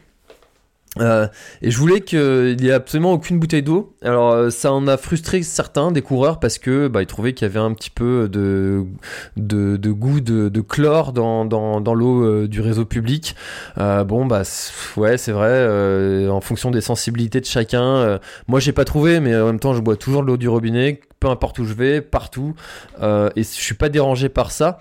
[1.00, 1.26] Euh,
[1.62, 3.94] et je voulais qu'il n'y ait absolument aucune bouteille d'eau.
[4.02, 7.46] Alors euh, ça en a frustré certains des coureurs parce que bah, ils trouvaient qu'il
[7.46, 8.84] y avait un petit peu de,
[9.36, 13.34] de, de goût de, de, chlore dans, dans, dans l'eau euh, du réseau public.
[13.76, 14.42] bon bah
[14.96, 18.20] ouais c'est vrai en fonction des sensibilités de chacun.
[18.46, 21.00] moi j'ai pas trouvé mais en même temps je bois toujours de l'eau du robinet
[21.20, 22.54] peu importe où je vais partout
[23.02, 24.78] et je suis pas dérangé par ça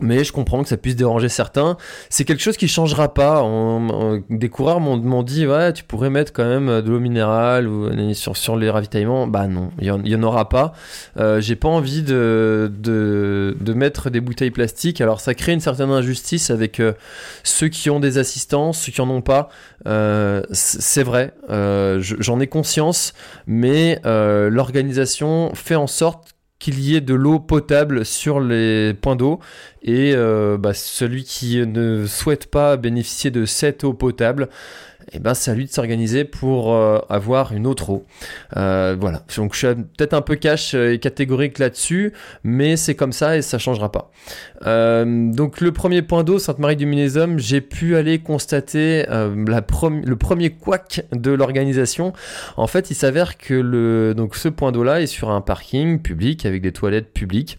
[0.00, 1.76] mais je comprends que ça puisse déranger certains.
[2.10, 3.44] C'est quelque chose qui changera pas.
[4.30, 8.36] des coureurs m'ont dit ouais, tu pourrais mettre quand même de l'eau minérale ou sur,
[8.36, 9.26] sur les ravitaillements.
[9.26, 10.72] Bah non, il y, en aura pas.
[11.18, 15.00] Euh, J'ai pas envie de, de, mettre des bouteilles plastiques.
[15.00, 16.92] Alors ça crée une certaine injustice avec euh,
[17.42, 19.48] ceux qui ont des assistants, ceux qui en ont pas.
[19.86, 23.12] Euh, c'est vrai, euh, j'en ai conscience,
[23.46, 26.33] mais euh, l'organisation fait en sorte
[26.64, 29.38] qu'il y ait de l'eau potable sur les points d'eau.
[29.82, 34.48] Et euh, bah, celui qui ne souhaite pas bénéficier de cette eau potable
[35.14, 38.04] et eh ben c'est à lui de s'organiser pour euh, avoir une autre eau.
[38.56, 39.22] Euh, voilà.
[39.36, 43.42] Donc je suis peut-être un peu cash et catégorique là-dessus, mais c'est comme ça et
[43.42, 44.10] ça changera pas.
[44.66, 50.50] Euh, donc le premier point d'eau, Sainte-Marie du Minésum, j'ai pu aller constater le premier
[50.50, 52.12] couac de l'organisation.
[52.56, 56.02] En fait, il s'avère que le donc ce point d'eau là est sur un parking
[56.02, 57.56] public avec des toilettes publiques.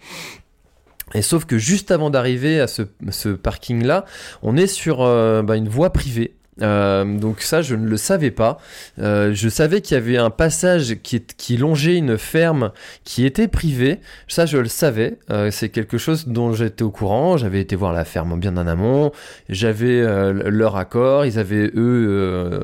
[1.14, 4.04] Et sauf que juste avant d'arriver à ce, ce parking-là,
[4.42, 8.58] on est sur bah, une voie privée euh, donc ça, je ne le savais pas.
[9.00, 12.72] Euh, je savais qu'il y avait un passage qui, qui, longeait une ferme
[13.04, 14.00] qui était privée.
[14.28, 15.18] Ça, je le savais.
[15.30, 17.38] Euh, c'est quelque chose dont j'étais au courant.
[17.38, 19.12] J'avais été voir la ferme bien en amont.
[19.50, 21.26] J'avais leur accord.
[21.26, 22.62] Ils avaient eux,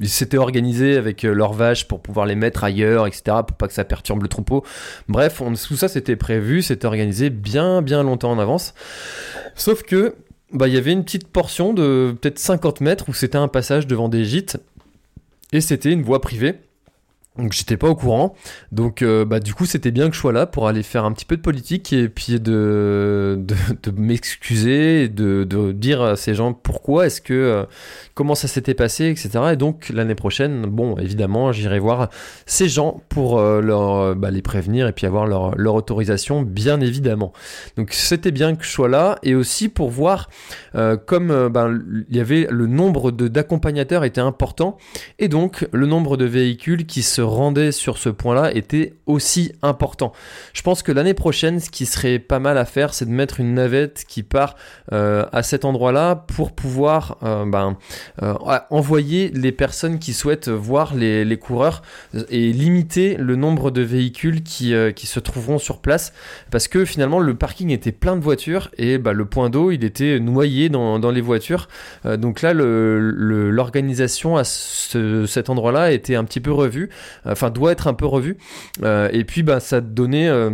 [0.00, 3.38] ils s'étaient organisés avec leurs vaches pour pouvoir les mettre ailleurs, etc.
[3.46, 4.64] Pour pas que ça perturbe le troupeau.
[5.08, 8.74] Bref, tout ça c'était prévu, c'était organisé bien bien longtemps en avance.
[9.54, 10.14] Sauf que
[10.52, 13.86] bah, il y avait une petite portion de peut-être 50 mètres où c'était un passage
[13.86, 14.58] devant des gîtes
[15.52, 16.54] et c'était une voie privée.
[17.38, 18.34] Donc j'étais pas au courant.
[18.72, 21.12] Donc euh, bah du coup c'était bien que je sois là pour aller faire un
[21.12, 26.34] petit peu de politique et puis de, de, m'excuser et de, de, dire à ces
[26.34, 27.64] gens pourquoi est-ce que euh,
[28.14, 29.30] comment ça s'était passé etc.
[29.52, 32.08] Et donc l'année prochaine bon évidemment j'irai voir
[32.46, 36.80] ces gens pour euh, leur bah, les prévenir et puis avoir leur, leur autorisation bien
[36.80, 37.32] évidemment.
[37.76, 40.30] Donc c'était bien que je sois là et aussi pour voir
[41.06, 44.76] comme ben, il y avait le nombre d'accompagnateurs était important
[45.18, 50.12] et donc le nombre de véhicules qui se rendait sur ce point-là était aussi important.
[50.52, 53.40] Je pense que l'année prochaine, ce qui serait pas mal à faire, c'est de mettre
[53.40, 54.56] une navette qui part
[54.92, 57.76] euh, à cet endroit-là pour pouvoir euh, ben,
[58.22, 58.34] euh,
[58.70, 61.82] envoyer les personnes qui souhaitent voir les, coureurs
[62.30, 66.12] et limiter le nombre de véhicules qui, qui, se trouveront sur place
[66.50, 69.84] parce que finalement le parking était plein de voitures et bah, le point d'eau il
[69.84, 71.68] était noyé dans, dans les voitures.
[72.04, 76.88] donc là l'organisation le, à ce, cet endroit-là était un petit peu revue
[77.24, 78.36] enfin doit être un peu revu.
[78.82, 80.50] Euh, et puis bah ça donnait euh,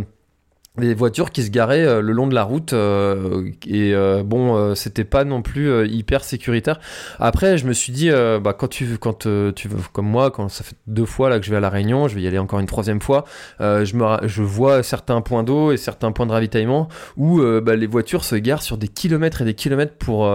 [0.79, 5.23] des voitures qui se garaient euh, le long de la route et bon c'était pas
[5.23, 6.79] non plus hyper sécuritaire
[7.19, 10.63] après je me suis dit bah quand tu quand tu veux comme moi quand ça
[10.63, 12.59] fait deux fois là que je vais à la Réunion je vais y aller encore
[12.59, 13.25] une troisième fois
[13.59, 18.35] je vois certains points d'eau et certains points de ravitaillement où bah, les voitures se
[18.35, 20.27] garent sur des kilomètres et des kilomètres pour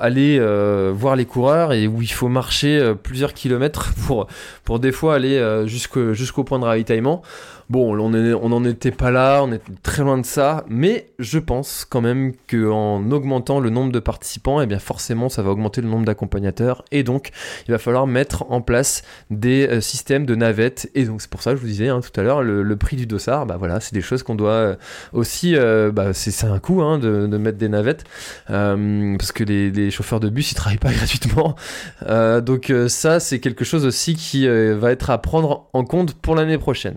[0.00, 4.26] aller euh, voir les coureurs et où il faut marcher euh, plusieurs kilomètres pour,
[4.64, 7.22] pour des fois aller euh, jusqu'au point de ravitaillement.
[7.70, 11.84] Bon, on n'en était pas là on est très loin de ça, mais je pense
[11.84, 15.82] quand même qu'en augmentant le nombre de participants, et eh bien forcément ça va augmenter
[15.82, 17.30] le nombre d'accompagnateurs, et donc
[17.66, 21.42] il va falloir mettre en place des euh, systèmes de navettes, et donc c'est pour
[21.42, 23.80] ça que je vous disais hein, tout à l'heure, le, prix du dossard, bah voilà,
[23.80, 24.76] c'est des choses qu'on doit euh,
[25.12, 28.04] aussi, euh, bah, c'est un coût hein, de, mettre des navettes,
[28.46, 31.54] parce que les, chauffeurs de bus ils travaillent pas gratuitement,
[32.40, 36.56] donc ça c'est quelque chose aussi qui va être à prendre en compte pour l'année
[36.56, 36.96] prochaine.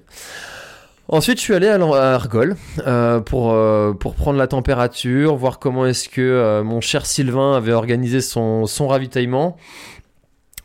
[1.14, 1.76] Ensuite, je suis allé à
[2.14, 2.56] Argol
[2.88, 7.58] euh, pour, euh, pour prendre la température, voir comment est-ce que euh, mon cher Sylvain
[7.58, 9.58] avait organisé son, son ravitaillement.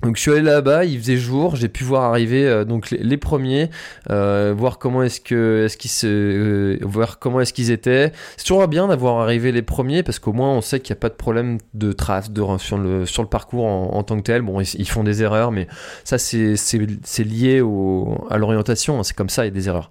[0.03, 3.17] Donc je suis allé là-bas, il faisait jour, j'ai pu voir arriver euh, donc les,
[3.17, 3.71] premiers,
[4.11, 8.13] euh, voir comment est-ce que est-ce qu'ils se euh, voir comment est-ce qu'ils étaient.
[8.37, 11.01] C'est toujours bien d'avoir arrivé les premiers parce qu'au moins on sait qu'il n'y a
[11.01, 14.43] pas de problème de trace de sur le sur le parcours en, tant que tel.
[14.43, 15.67] Bon, ils, font des erreurs, mais
[16.05, 19.69] ça c'est c'est lié au, à l'orientation, hein, c'est comme ça, il y a des
[19.69, 19.91] erreurs.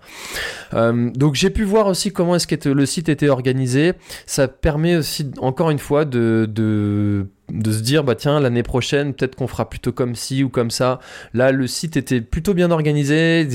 [0.71, 3.93] donc j'ai pu voir aussi comment est-ce que le site était organisé.
[4.25, 9.13] Ça permet aussi encore une fois de de de se dire bah tiens l'année prochaine
[9.13, 10.99] peut-être qu'on fera plutôt comme ci ou comme ça.
[11.33, 13.47] Là le site était plutôt bien organisé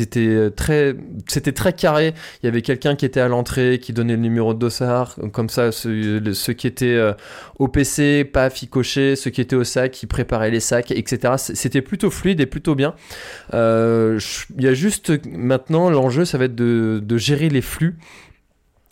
[0.56, 0.94] très
[1.26, 2.14] c'était très carré.
[2.42, 5.48] Il y avait quelqu'un qui était à l'entrée qui donnait le numéro de dossard comme
[5.48, 7.12] ça ceux, qui étaient euh,
[7.58, 9.16] au PC paf ils cochaient.
[9.16, 12.74] Ceux qui étaient au sac ils préparaient les sacs etc c'était plutôt fluide et plutôt
[12.74, 12.94] bien.
[13.54, 14.20] Euh,
[14.56, 17.96] il y a juste maintenant l'enjeu ça va être de gérer les flux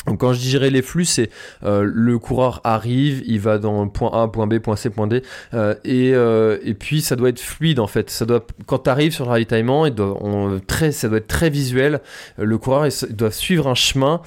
[0.09, 1.31] donc quand je dirais les flux, c'est
[1.65, 5.23] euh, le coureur arrive, il va dans point A, point B, point C, point D,
[5.53, 8.09] euh, et, euh, et puis ça doit être fluide en fait.
[8.09, 12.01] Ça doit, quand tu arrives sur le ravitaillement, ça doit être très visuel.
[12.39, 14.23] Le coureur doit suivre un chemin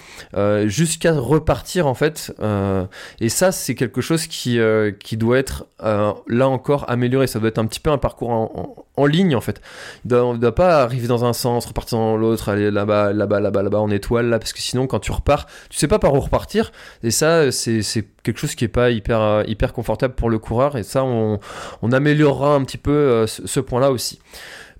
[0.65, 2.33] jusqu'à repartir en fait.
[3.19, 4.59] et ça, c'est quelque chose qui,
[4.99, 7.27] qui doit être là encore amélioré.
[7.27, 9.61] Ça doit être un petit peu un parcours en, en, ligne en fait.
[10.11, 13.63] on ne doit pas arriver dans un sens, repartir dans l'autre, aller là-bas, là-bas, là-bas,
[13.63, 16.19] là-bas en étoile là, parce que sinon quand tu repars tu sais pas par où
[16.19, 16.73] repartir.
[17.01, 17.81] Et ça, c'est
[18.23, 20.77] quelque chose qui est pas hyper, hyper confortable pour le coureur.
[20.77, 21.39] Et ça, on,
[21.81, 24.19] on améliorera un petit peu euh, ce, point-là aussi.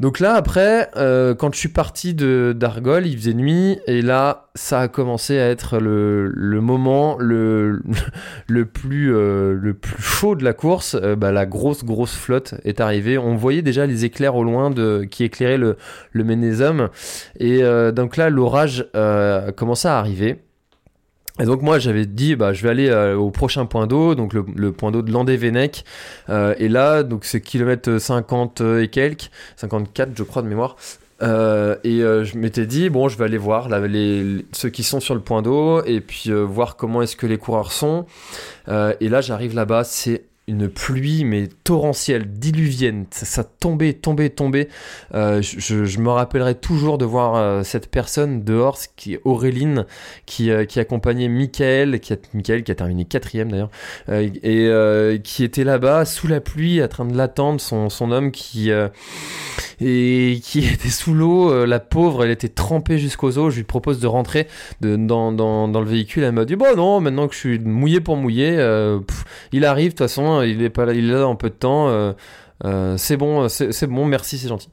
[0.01, 4.49] Donc là, après, euh, quand je suis parti de d'Argol, il faisait nuit, et là,
[4.54, 7.82] ça a commencé à être le, le moment le,
[8.47, 10.97] le, plus, euh, le plus chaud de la course.
[11.17, 13.17] bah, la grosse, grosse flotte est arrivée.
[13.17, 15.77] On voyait déjà les éclairs au loin de, qui éclairaient le,
[16.12, 16.89] le Ménésum.
[17.39, 17.62] Et
[17.93, 20.41] donc là, l'orage a commencé à arriver.
[21.39, 24.33] Et donc moi j'avais dit bah je vais aller euh, au prochain point d'eau, donc
[24.33, 25.85] le, point d'eau de Landé-Vennec.
[26.29, 30.75] Euh, et là donc c'est kilomètre 50 et quelques, 54 je crois de mémoire.
[31.21, 35.13] Euh, et je m'étais dit bon je vais aller voir les, ceux qui sont sur
[35.13, 38.05] le point d'eau et puis voir comment est-ce que les coureurs sont.
[38.67, 44.69] et là j'arrive là-bas, c'est une pluie mais torrentielle, diluvienne, ça, tombait, tombait, tombait.
[45.13, 49.86] Euh, je, me rappellerai toujours de voir euh, cette personne dehors, qui est Auréline,
[50.25, 53.69] qui, euh, qui accompagnait Michael, qui a, Michael qui a terminé quatrième d'ailleurs,
[54.10, 58.71] et qui était là-bas sous la pluie, en train de l'attendre, son, son homme qui
[59.80, 63.51] et qui était sous l'eau, la pauvre, elle était trempée jusqu'aux os.
[63.51, 64.47] Je lui propose de rentrer
[64.82, 67.99] dans, dans, dans, le véhicule, elle m'a dit bon non, maintenant que je suis mouillé
[67.99, 68.54] pour mouiller,
[69.51, 71.55] il arrive de toute façon il est pas là, il est là en peu de
[71.55, 71.89] temps.
[71.89, 72.13] Euh,
[72.63, 74.69] euh, c'est bon, c'est bon, merci, c'est gentil.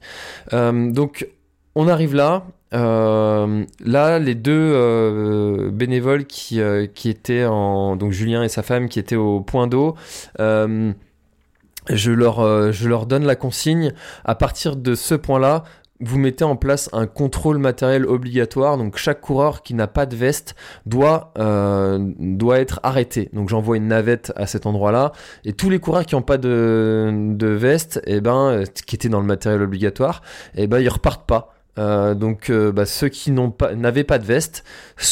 [0.53, 1.27] Euh, donc
[1.75, 2.43] on arrive là.
[2.71, 6.61] là, les deux bénévoles qui,
[6.93, 9.95] qui étaient en donc Julien et sa femme qui étaient au point d'eau.
[10.37, 13.93] je leur, je leur donne la consigne.
[14.25, 15.63] À partir de ce point-là,
[16.01, 18.77] vous mettez en place un contrôle matériel obligatoire.
[18.77, 23.29] Donc chaque coureur qui n'a pas de veste doit euh, doit être arrêté.
[23.33, 25.11] Donc j'envoie une navette à cet endroit-là
[25.43, 29.09] et tous les coureurs qui n'ont pas de, de veste, eh ben euh, qui étaient
[29.09, 30.21] dans le matériel obligatoire,
[30.55, 31.53] eh ben ils repartent pas.
[31.77, 34.63] Euh, donc bah, ceux qui n'ont pas n'avaient pas de veste,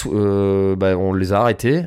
[0.08, 1.86] euh, bah, on les a arrêtés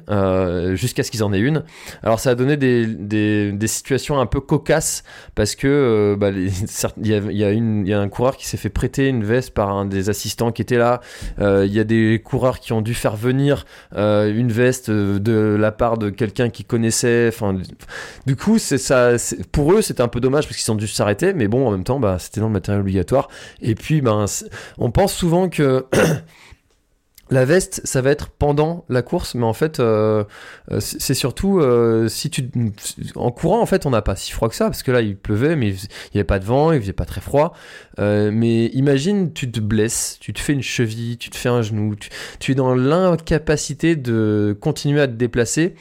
[0.74, 1.64] jusqu'à ce qu'ils en aient une.
[2.02, 7.06] Alors ça a donné des, des, des situations un peu cocasses parce que bah, il
[7.06, 9.84] y, a, une, y a un coureur qui s'est fait prêter une veste par un
[9.84, 11.00] des assistants qui était là.
[11.38, 13.64] Il y a des coureurs qui ont dû faire venir
[13.96, 17.28] une veste de la part de quelqu'un qui connaissait.
[17.28, 17.56] Enfin,
[18.26, 19.12] du coup c'est ça.
[19.52, 21.84] Pour eux c'était un peu dommage parce qu'ils ont dû s'arrêter, mais bon en même
[21.84, 23.28] temps bah, c'était dans le matériel obligatoire.
[23.60, 24.24] Et puis ben
[24.78, 25.86] on pense souvent que
[27.30, 30.24] la veste, ça va être pendant la course, mais en fait, euh,
[30.72, 32.50] euh, c'est surtout euh, si tu
[33.14, 35.16] en courant, en fait, on n'a pas si froid que ça parce que là, il
[35.16, 37.54] pleuvait, mais il n'y avait pas de vent, il faisait pas très froid.
[37.98, 41.94] mais imagine, tu te blesses, tu te fais une cheville, tu te fais un genou,
[42.40, 45.74] tu, es dans l'incapacité de continuer à te déplacer.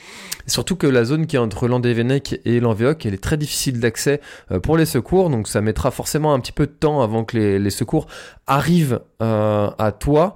[0.45, 4.21] Surtout que la zone qui est entre Landévennec et l'Envéoc, elle est très difficile d'accès
[4.63, 7.59] pour les secours, donc ça mettra forcément un petit peu de temps avant que les,
[7.59, 8.07] les secours
[8.45, 10.35] arrivent à toi,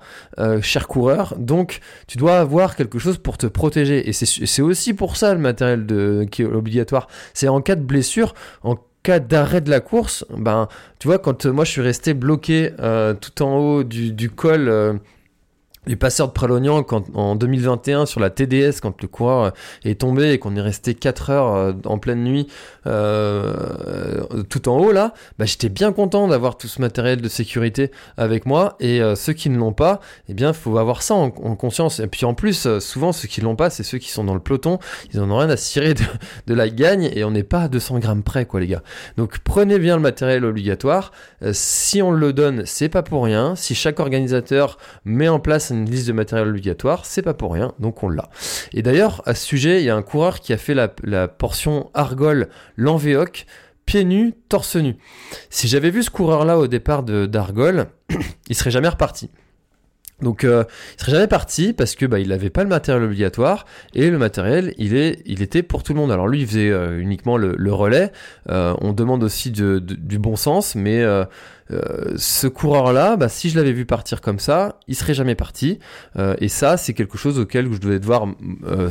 [0.62, 1.03] cher coureur
[1.38, 4.10] donc tu dois avoir quelque chose pour te protéger.
[4.10, 7.08] Et c'est aussi pour ça le matériel qui est obligatoire.
[7.34, 11.46] C'est en cas de blessure, en cas d'arrêt de la course, ben, tu vois, quand
[11.46, 14.94] moi je suis resté bloqué euh, tout en haut du, du col euh,
[15.86, 20.32] les passeurs de Pralognan quand, en 2021 sur la TDS quand le coureur est tombé
[20.32, 22.48] et qu'on est resté 4 heures euh, en pleine nuit
[22.86, 27.92] euh, tout en haut là, bah, j'étais bien content d'avoir tout ce matériel de sécurité
[28.18, 28.76] avec moi.
[28.80, 32.00] Et euh, ceux qui ne l'ont pas, eh bien faut avoir ça en, conscience.
[32.00, 34.34] Et puis en plus euh, souvent ceux qui l'ont pas c'est ceux qui sont dans
[34.34, 34.80] le peloton,
[35.14, 36.04] ils en ont rien à cirer de,
[36.48, 38.84] de la gagne et on n'est pas à 200 grammes près quoi les gars.
[39.18, 41.12] Donc prenez bien le matériel obligatoire,
[41.52, 45.90] si on le donne c'est pas pour rien, si chaque organisateur met en place une
[45.90, 48.30] liste de matériel obligatoire, c'est pas pour rien, donc on l'a.
[48.74, 51.90] Et d'ailleurs, à ce sujet, il y a un coureur qui a fait la, portion
[51.94, 53.46] Argol Lanvéoc,
[53.86, 54.96] pieds nus, torse nu.
[55.50, 57.88] Si j'avais vu ce coureur-là au départ d'Argol,
[58.50, 59.30] il serait jamais reparti.
[60.22, 60.64] Donc euh,
[60.96, 64.18] il serait jamais parti parce que bah, il n'avait pas le matériel obligatoire et le
[64.18, 66.12] matériel il est il était pour tout le monde.
[66.12, 68.12] Alors lui il faisait euh, uniquement le, relais.
[68.50, 71.04] Euh, on demande aussi du bon sens, mais
[71.72, 75.80] euh, ce coureur-là, bah, si je l'avais vu partir comme ça, il serait jamais parti.
[76.18, 78.28] Euh, et ça, c'est quelque chose auquel je devais devoir
[78.66, 78.90] euh,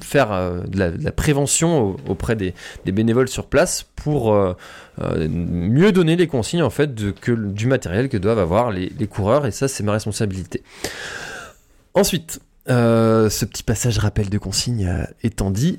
[0.00, 2.54] faire de la, prévention auprès des,
[2.86, 4.34] bénévoles sur place pour
[4.98, 9.46] mieux donner les consignes en fait de, que, du matériel que doivent avoir les coureurs.
[9.46, 10.62] Et ça, c'est ma responsabilité.
[11.94, 15.78] Ensuite, euh, ce petit passage rappel de consigne euh, étant dit.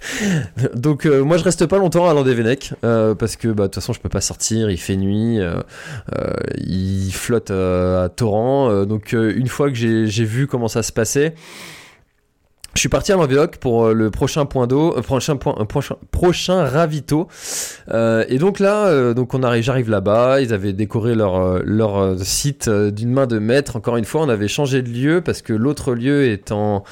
[0.74, 3.92] donc euh, moi je reste pas longtemps à Landévennec parce que bah, de toute façon
[3.92, 5.38] je peux pas sortir, il fait nuit,
[6.56, 8.84] il flotte à torrent.
[8.84, 11.34] donc une fois que j'ai vu comment ça se passait,
[12.74, 15.64] je suis parti à Languedoc pour euh, le prochain point d'eau, euh, prochain point, un
[15.64, 17.26] prochain, prochain ravito.
[17.90, 20.40] Euh, et donc là, euh, donc on arrive, j'arrive là-bas.
[20.40, 23.74] Ils avaient décoré leur leur site d'une main de maître.
[23.74, 26.84] Encore une fois, on avait changé de lieu parce que l'autre lieu est en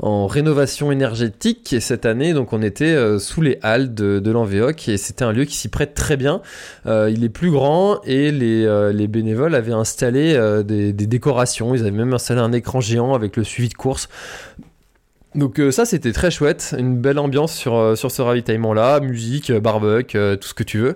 [0.00, 2.32] en rénovation énergétique et cette année.
[2.32, 4.34] Donc on était sous les halles de, de
[4.90, 6.42] et c'était un lieu qui s'y prête très bien.
[6.86, 11.74] il est plus grand et les les bénévoles avaient installé des décorations.
[11.74, 14.08] Ils avaient même installé un écran géant avec le suivi de course.
[15.34, 19.00] Donc euh, ça c'était très chouette, une belle ambiance sur, euh, sur ce ravitaillement là,
[19.00, 20.94] musique, euh, barbecue, tout ce que tu veux.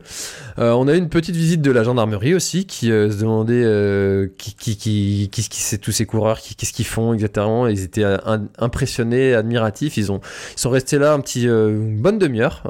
[0.59, 4.77] on a eu une petite visite de la gendarmerie aussi qui se demandait qui, qui,
[4.77, 7.67] qui, qui, qui c'est tous ces coureurs, qu'est-ce qu'ils font exactement.
[7.67, 8.05] Ils étaient
[8.59, 9.97] impressionnés, admiratifs.
[9.97, 10.21] Ils ont
[10.57, 12.63] ils sont restés là un petit une bonne demi-heure.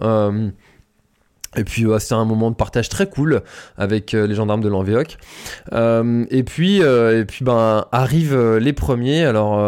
[1.59, 3.43] Et puis c'est un moment de partage très cool
[3.77, 5.19] avec euh, les gendarmes de l'Envéoc.
[5.73, 9.25] Euh, et puis euh, et puis ben arrivent les premiers.
[9.25, 9.59] Alors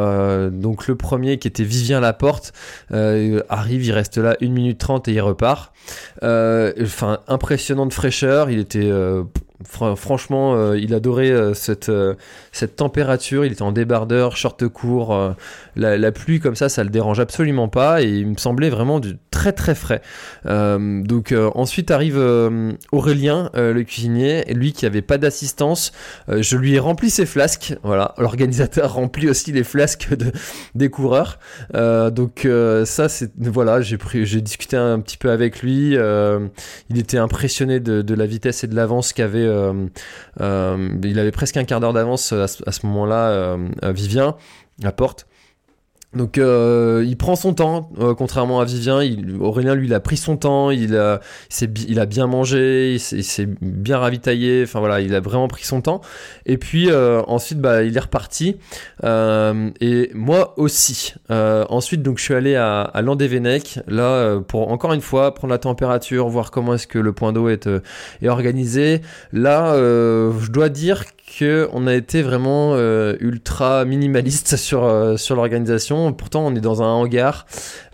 [0.50, 2.52] donc le premier qui était Vivien Laporte
[2.90, 5.72] arrive, il reste là 1 minute 30 et il repart.
[6.22, 8.90] Enfin impressionnante fraîcheur, il était
[9.64, 12.14] franchement, euh, il adorait euh, cette, euh,
[12.52, 13.44] cette température.
[13.44, 15.34] Il était en débardeur, short court.
[15.76, 18.02] La, pluie comme ça, ça le dérange absolument pas.
[18.02, 20.02] Et il me semblait vraiment du très très frais.
[20.44, 22.18] donc ensuite arrive
[22.92, 25.92] Aurélien, le cuisinier, lui qui avait pas d'assistance.
[26.28, 27.74] je lui ai rempli ses flasques.
[27.82, 30.32] Voilà, l'organisateur remplit aussi les flasques de,
[30.74, 31.38] des coureurs.
[31.72, 32.46] donc
[32.84, 35.69] ça, c'est voilà, j'ai discuté un petit peu avec lui.
[35.72, 39.86] Il était impressionné de, la vitesse et de l'avance qu'avait euh,
[40.40, 44.36] euh, il avait presque un quart d'heure d'avance à, ce moment-là, euh, Vivien,
[44.82, 45.26] à porte.
[46.12, 49.00] Donc euh, il prend son temps, euh, contrairement à Vivien.
[49.00, 51.20] Il, Aurélien lui il a pris son temps, il a,
[51.60, 54.64] il, a bien mangé, il s'est bien ravitaillé.
[54.64, 56.00] Enfin voilà, il a vraiment pris son temps.
[56.46, 58.56] Et puis euh, ensuite bah il est reparti.
[59.04, 61.14] et moi aussi.
[61.28, 65.58] ensuite donc je suis allé à, à Landévennec là pour encore une fois prendre la
[65.58, 67.68] température, voir comment est-ce que le point d'eau est,
[68.20, 69.00] est organisé.
[69.32, 71.04] Là je dois dire
[71.72, 76.12] on a été vraiment euh, ultra minimaliste sur euh, sur l'organisation.
[76.12, 77.46] Pourtant, on est dans un hangar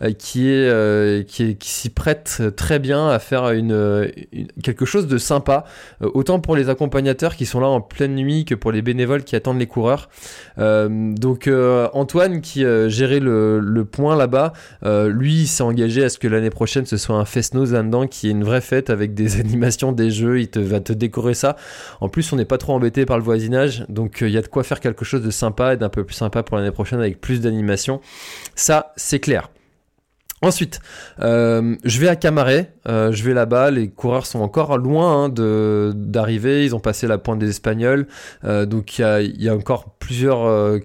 [0.03, 4.11] euh, qui est qui s'y prête très bien à faire une,
[4.63, 5.65] quelque chose de sympa,
[6.01, 9.37] autant pour les accompagnateurs qui sont là en pleine nuit que pour les bénévoles qui
[9.37, 10.09] attendent les coureurs.
[10.59, 11.51] donc
[11.93, 14.53] Antoine qui gérait le, le point là-bas,
[15.07, 18.33] lui s'est engagé à ce que l'année prochaine ce soit un fest-noz là-dedans qui est
[18.33, 20.41] une vraie fête avec des animations, des jeux.
[20.41, 21.57] Il te va te décorer ça.
[22.01, 24.43] En plus, on n'est pas trop embêté par le voisinage, donc il euh, y a
[24.43, 27.01] de quoi faire quelque chose de sympa et d'un peu plus sympa pour l'année prochaine
[27.01, 28.01] avec plus d'animation.
[28.55, 29.51] Ça, c'est clair.
[30.43, 30.81] Ensuite,
[31.23, 35.93] euh, je vais à Camaret, euh, je vais là-bas, les coureurs sont encore loin hein,
[35.95, 38.07] d'arriver, ils ont passé la pointe des Espagnols,
[38.45, 40.79] donc il y a, y a, encore plusieurs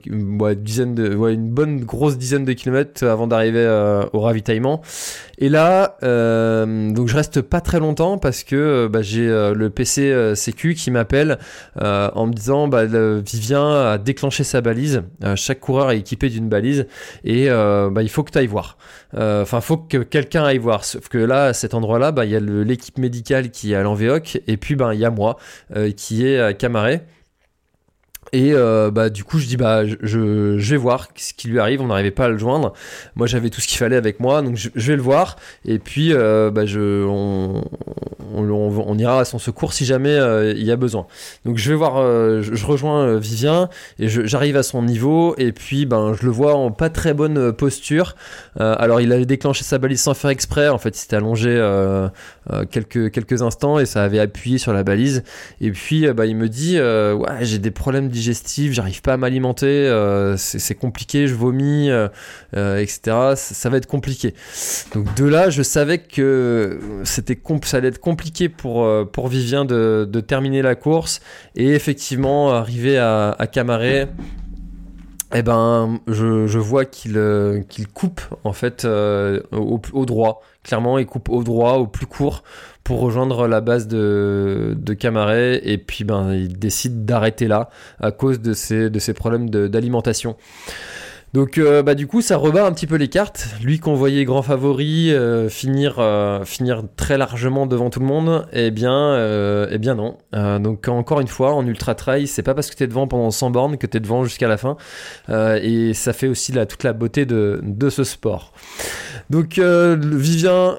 [0.55, 3.67] dizaines de, une bonne grosse dizaine de kilomètres avant d'arriver
[4.13, 4.81] au ravitaillement.
[5.37, 10.75] Et là, donc je reste pas très longtemps parce que bah, j'ai le PC Sécu
[10.75, 11.39] qui m'appelle
[11.75, 15.03] en me disant bah, Vivien a déclenché sa balise.
[15.35, 16.87] chaque coureur est équipé d'une balise
[17.25, 18.77] et bah, il faut que tu ailles voir.
[19.41, 20.83] Enfin, faut que quelqu'un aille voir.
[20.85, 23.83] Sauf que là, à cet endroit-là, bah, il y a l'équipe médicale qui est à
[23.83, 25.37] l'Envéoc et puis ben il y a moi
[25.95, 27.05] qui est à Camaret.
[28.33, 31.59] Et euh, bah du coup je dis bah je, je, vais voir ce qui lui
[31.59, 31.81] arrive.
[31.81, 32.73] On n'arrivait pas à le joindre.
[33.15, 35.35] Moi j'avais tout ce qu'il fallait avec moi, donc je, vais le voir.
[35.65, 37.61] Et puis euh, bah, je on,
[38.33, 41.07] on, ira à son secours si jamais euh, il y a besoin.
[41.43, 41.95] Donc je vais voir,
[42.41, 43.69] je, rejoins Vivien
[43.99, 45.35] et j'arrive à son niveau.
[45.37, 48.15] Et puis ben je le vois en pas très bonne posture.
[48.57, 50.69] alors il avait déclenché sa balise sans faire exprès.
[50.69, 51.49] En fait il s'était allongé
[52.69, 55.23] quelques quelques instants et ça avait appuyé sur la balise.
[55.59, 59.65] Et puis bah, il me dit ouais j'ai des problèmes digestive, j'arrive pas à m'alimenter,
[59.65, 62.07] euh, c'est compliqué, je vomis, euh,
[62.55, 63.33] euh, etc.
[63.35, 64.33] Ça, va être compliqué.
[64.93, 70.05] Donc de là, je savais que c'était ça allait être compliqué pour pour Vivien de,
[70.27, 71.21] terminer la course
[71.55, 74.07] et effectivement arriver à, à Camaret.
[75.33, 77.13] Eh ben, je, vois qu'il
[77.69, 80.41] qu'il coupe en fait au, au droit.
[80.63, 82.43] Clairement, il coupe au droit, au plus court
[82.83, 87.69] pour rejoindre la base de, de Camaret et puis ben il décide d'arrêter là
[87.99, 90.35] à cause de ces, de ces problèmes d'alimentation.
[91.33, 93.47] Donc euh, bah du coup ça rebat un petit peu les cartes.
[93.63, 98.47] Lui qu'on voyait grand favori euh, finir euh, finir très largement devant tout le monde,
[98.51, 100.17] eh bien eh bien non.
[100.59, 103.31] donc encore une fois en ultra trail, c'est pas parce que tu es devant pendant
[103.31, 104.77] 100 bornes que tu es devant jusqu'à la fin
[105.29, 108.53] et ça fait aussi la, toute la beauté de ce sport.
[109.29, 110.75] Donc Vivien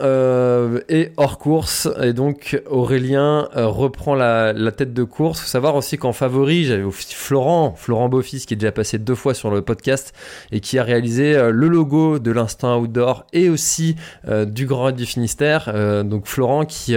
[0.88, 5.40] est hors course et donc Aurélien reprend la, tête de course.
[5.40, 9.34] Faut savoir aussi qu'en favori, j'avais Florent, Florent Beaufils qui est déjà passé deux fois
[9.34, 10.12] sur le podcast
[10.51, 13.97] et qui a réalisé euh, le logo de l'instant outdoor et aussi
[14.28, 15.70] euh, du Grand du Finistère.
[15.74, 16.97] Euh, donc Florent qui,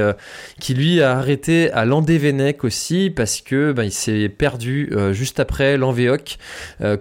[0.60, 5.78] qui lui a arrêté à Landévennec aussi parce que ben, il s'est perdu juste après
[5.78, 6.38] l'Envéoc,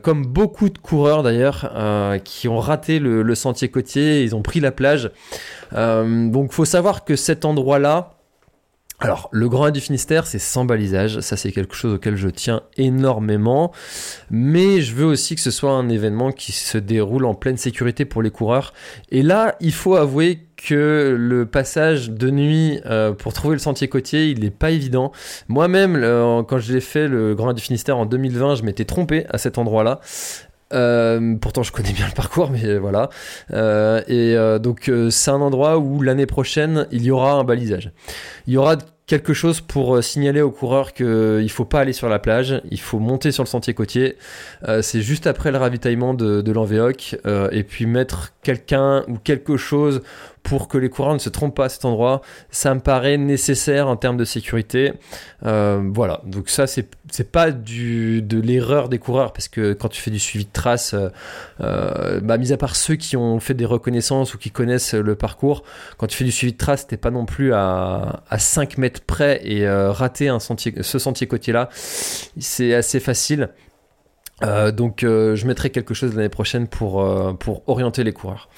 [0.03, 1.73] comme beaucoup de coureurs d'ailleurs
[2.25, 5.11] qui ont raté le, le, sentier côtier, ils pris la plage.
[5.73, 8.15] donc faut savoir que cet endroit-là,
[9.01, 11.21] alors, le Grand Raid du Finistère, c'est sans balisage.
[11.21, 13.73] Ça, c'est quelque chose auquel je tiens énormément.
[14.31, 18.05] Mais je veux aussi que ce soit un événement qui se déroule en pleine sécurité
[18.05, 18.73] pour les coureurs.
[19.11, 23.89] Et là, il faut avouer que le passage de nuit euh, pour trouver le sentier
[23.89, 25.11] côtier, il n'est pas évident.
[25.49, 26.01] Moi-même,
[26.49, 29.59] quand j'ai fait le Grand Raid du Finistère en 2020, je m'étais trompé à cet
[29.59, 30.01] endroit-là.
[30.75, 33.09] Euh, pourtant, je connais bien le parcours, mais voilà.
[33.53, 37.93] Euh, et euh, donc, c'est un endroit où l'année prochaine, il y aura un balisage.
[38.47, 42.09] Il y aura quelque chose pour signaler aux coureurs qu'il ne faut pas aller sur
[42.09, 44.17] la plage, il faut monter sur le sentier côtier.
[44.81, 50.01] c'est juste après le ravitaillement de, de et puis mettre quelqu'un ou quelque chose
[50.45, 52.21] pour que les coureurs ne se trompent pas à cet endroit.
[52.51, 54.93] Ça me paraît nécessaire en termes de sécurité.
[55.45, 60.01] Euh, voilà, donc ça, c'est, c'est pas de l'erreur des coureurs, parce que quand tu
[60.01, 61.09] fais du suivi de trace, euh,
[61.61, 65.15] euh, bah, mis à part ceux qui ont fait des reconnaissances ou qui connaissent le
[65.15, 65.65] parcours,
[65.97, 69.01] quand tu fais du suivi de trace, t'es pas non plus à, à 5 mètres
[69.01, 73.49] près et rater un sentier, ce sentier côtier-là, c'est assez facile.
[74.43, 77.03] donc je mettrai quelque chose l'année prochaine pour,
[77.39, 78.51] pour orienter les coureurs.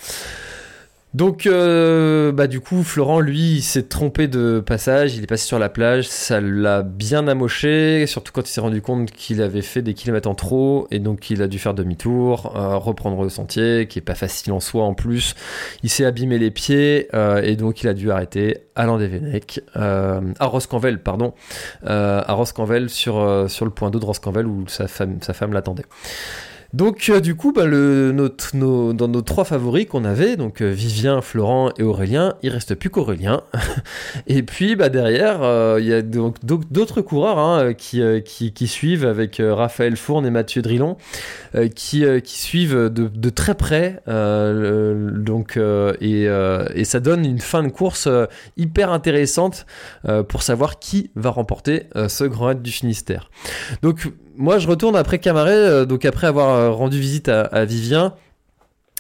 [1.16, 5.58] Donc, euh, bah, du coup, Florent, lui, s'est trompé de passage, il est passé sur
[5.58, 9.80] la plage, ça l'a bien amoché, surtout quand il s'est rendu compte qu'il avait fait
[9.80, 13.86] des kilomètres en trop, et donc il a dû faire demi-tour, euh, reprendre le sentier,
[13.88, 15.34] qui est pas facile en soi en plus.
[15.82, 20.20] Il s'est abîmé les pieds, euh, et donc il a dû arrêter à Landévennec, à
[20.40, 21.32] Roscanvel, pardon,
[21.86, 25.86] à Roscanvel, sur, sur le point d'eau de Roscanvel où sa femme, sa femme l'attendait.
[26.72, 31.70] Donc euh, du coup, bah, dans nos trois favoris qu'on avait, donc euh, Vivien, Florent
[31.78, 33.42] et Aurélien, il reste plus qu'Aurélien.
[34.26, 39.40] et puis bah, derrière, euh, il y a donc d'autres coureurs hein, qui, suivent avec
[39.42, 40.96] Raphaël Fourne et Mathieu Drillon,
[41.74, 44.02] qui, suivent de, très près.
[44.06, 45.58] donc
[46.00, 48.08] et, et, ça donne une fin de course
[48.56, 49.66] hyper intéressante
[50.28, 53.30] pour savoir qui va remporter ce Grand Raid du Finistère.
[53.82, 58.14] Donc moi, je retourne après Camaret, euh, donc après avoir euh, rendu visite à, Vivien.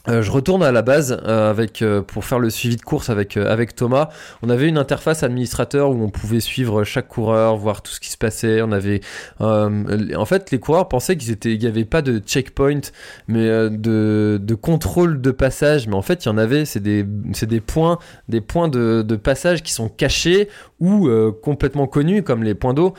[0.08, 3.10] Euh, je retourne à la base euh, avec euh, pour faire le suivi de course
[3.10, 4.08] avec avec Thomas.
[4.42, 8.10] On avait une interface administrateur où on pouvait suivre chaque coureur, voir tout ce qui
[8.10, 8.62] se passait.
[8.62, 9.00] On avait
[9.40, 12.80] en fait les coureurs pensaient qu'ils étaient il y avait pas de checkpoint
[13.28, 17.46] mais de, contrôle de passage mais en fait il y en avait c'est des c'est
[17.46, 17.98] des points
[18.28, 20.48] des points de, passage qui sont cachés
[20.80, 21.08] ou
[21.42, 22.94] complètement connus comme les points d'eau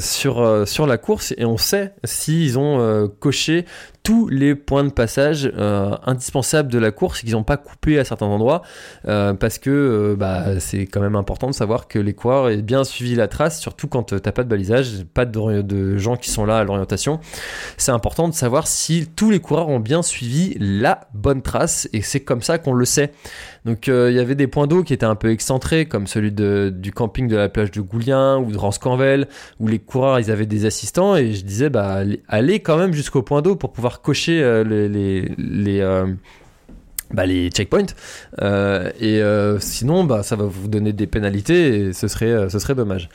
[0.00, 3.64] sur sur la course et on sait s'ils ont coché
[4.08, 8.06] tous les points de passage euh, indispensables de la course qu'ils n'ont pas coupé à
[8.06, 8.62] certains endroits
[9.06, 12.62] euh, parce que euh, bah, c'est quand même important de savoir que les coureurs aient
[12.62, 16.30] bien suivi la trace, surtout quand t'as pas de balisage, pas de, de, gens qui
[16.30, 17.20] sont là à l'orientation.
[17.76, 22.00] C'est important de savoir si tous les coureurs ont bien suivi la bonne trace et
[22.00, 23.12] c'est comme ça qu'on le sait.
[23.64, 26.72] Donc il y avait des points d'eau qui étaient un peu excentrés, comme celui de,
[26.74, 29.28] du camping de la plage de Goulien ou de Ranscanvel,
[29.60, 33.22] où les coureurs ils avaient des assistants et je disais bah allez quand même jusqu'au
[33.22, 36.06] point d'eau pour pouvoir cocher euh, les, les, les euh,
[37.10, 37.94] bah, les checkpoints.
[38.42, 39.20] Euh, et
[39.60, 43.08] sinon bah ça va vous donner des pénalités et ce serait ce serait dommage.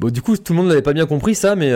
[0.00, 1.72] Bon du coup tout le monde n'avait pas bien compris ça mais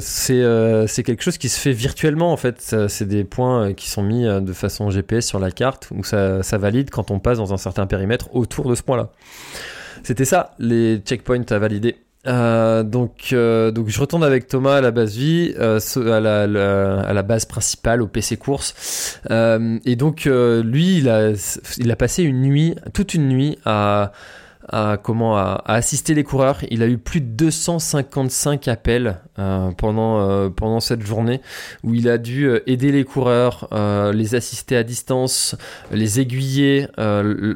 [0.00, 0.42] c'est
[0.86, 2.74] c'est quelque chose qui se fait virtuellement en fait.
[2.88, 6.58] C'est des points qui sont mis de façon GPS sur la carte où ça, ça
[6.58, 9.10] valide quand on passe dans un certain périmètre autour de ce point là
[10.02, 11.96] c'était ça les checkpoints à valider
[12.26, 16.42] euh, donc, euh, donc je retourne avec Thomas à la base vie, euh, à, la,
[16.42, 19.18] à, la, base principale au PC course.
[19.30, 21.32] et donc lui, il a,
[21.78, 24.12] il a passé une nuit, toute une nuit à
[24.70, 26.58] à, comment, à, assister les coureurs.
[26.70, 31.40] Il a eu plus de 255 appels euh, pendant, euh, pendant cette journée
[31.82, 33.68] où il a dû euh, aider les coureurs,
[34.12, 35.56] les assister à distance,
[35.90, 36.86] les aiguiller,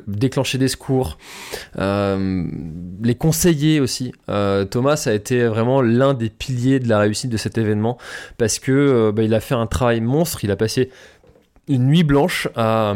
[0.06, 1.18] déclencher des secours,
[1.76, 4.12] les conseiller aussi.
[4.70, 7.98] Thomas a été vraiment l'un des piliers de la réussite de cet événement
[8.38, 10.44] parce que bah, il a fait un travail monstre.
[10.44, 10.90] Il a passé
[11.68, 12.94] une nuit blanche à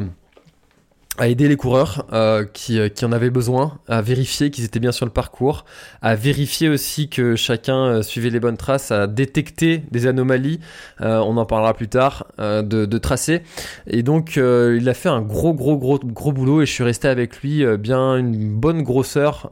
[1.18, 4.78] à aider les coureurs euh, qui, euh, qui, en avaient besoin, à vérifier qu'ils étaient
[4.78, 5.64] bien sur le parcours,
[6.00, 10.60] à vérifier aussi que chacun euh, suivait les bonnes traces, à détecter des anomalies,
[11.00, 13.42] on en parlera plus tard, de, de tracer.
[13.86, 17.08] Et donc il a fait un gros gros gros gros boulot et je suis resté
[17.08, 19.50] avec lui bien une bonne grosseur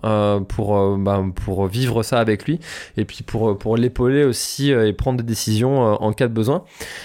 [0.49, 2.61] pour, bah, pour vivre ça avec lui
[2.97, 6.65] et puis pour, pour l'épauler aussi et prendre des décisions en cas de besoin.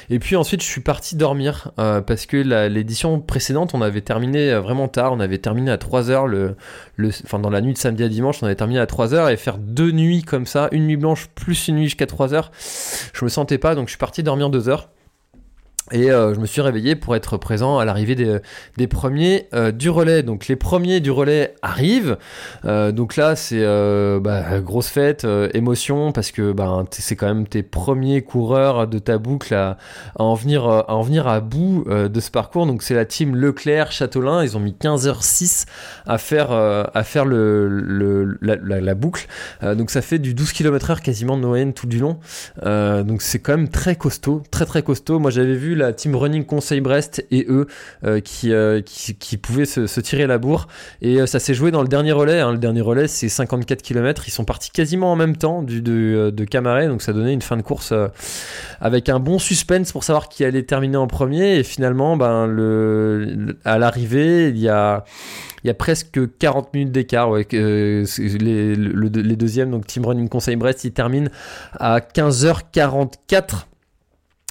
[0.09, 2.37] Et puis ensuite je suis parti dormir parce que
[2.67, 5.13] l'édition précédente on avait terminé vraiment tard.
[5.13, 6.55] On avait terminé à 3h le,
[6.95, 9.37] le, enfin dans la nuit de samedi à dimanche, on avait terminé à 3h et
[9.37, 12.49] faire deux nuits comme ça, une nuit blanche plus une nuit jusqu'à 3h,
[13.13, 14.89] je me sentais pas donc je suis parti dormir 2 heures.
[15.91, 18.37] Et euh, je me suis réveillé pour être présent à l'arrivée des,
[18.77, 20.23] des, premiers euh, du relais.
[20.23, 22.17] Donc les premiers du relais arrivent.
[22.65, 23.61] Euh, donc là c'est
[24.21, 29.17] bah, grosse fête, émotion parce que bah, c'est quand même tes premiers coureurs de ta
[29.17, 29.77] boucle à,
[30.15, 32.65] en venir à en venir à bout de ce parcours.
[32.65, 34.43] Donc c'est la team Leclerc Châtelain.
[34.43, 35.65] Ils ont mis 15h06
[36.05, 39.27] à faire à faire la, boucle.
[39.61, 42.19] donc ça fait du 12 km/h quasiment de moyenne tout du long.
[42.63, 45.19] donc c'est quand même très costaud, très très costaud.
[45.19, 47.67] Moi j'avais vu la team running Conseil Brest et eux
[48.03, 50.67] euh, euh, qui, pouvaient se, tirer la bourre.
[51.01, 52.39] Et euh, ça s'est joué dans le dernier relais.
[52.39, 52.51] Hein.
[52.51, 54.23] Le dernier relais, c'est 54 km.
[54.27, 55.79] Ils sont partis quasiment en même temps de,
[56.29, 56.87] de Camaret.
[56.87, 57.93] Donc ça donnait une fin de course
[58.79, 61.57] avec un bon suspense pour savoir qui allait terminer en premier.
[61.57, 65.03] Et finalement, ben, à l'arrivée, il y a
[65.63, 67.31] il y a presque 40 minutes d'écart.
[67.33, 71.29] Les, les, deuxièmes, donc Team Running Conseil Brest, ils terminent
[71.73, 73.65] à 15h44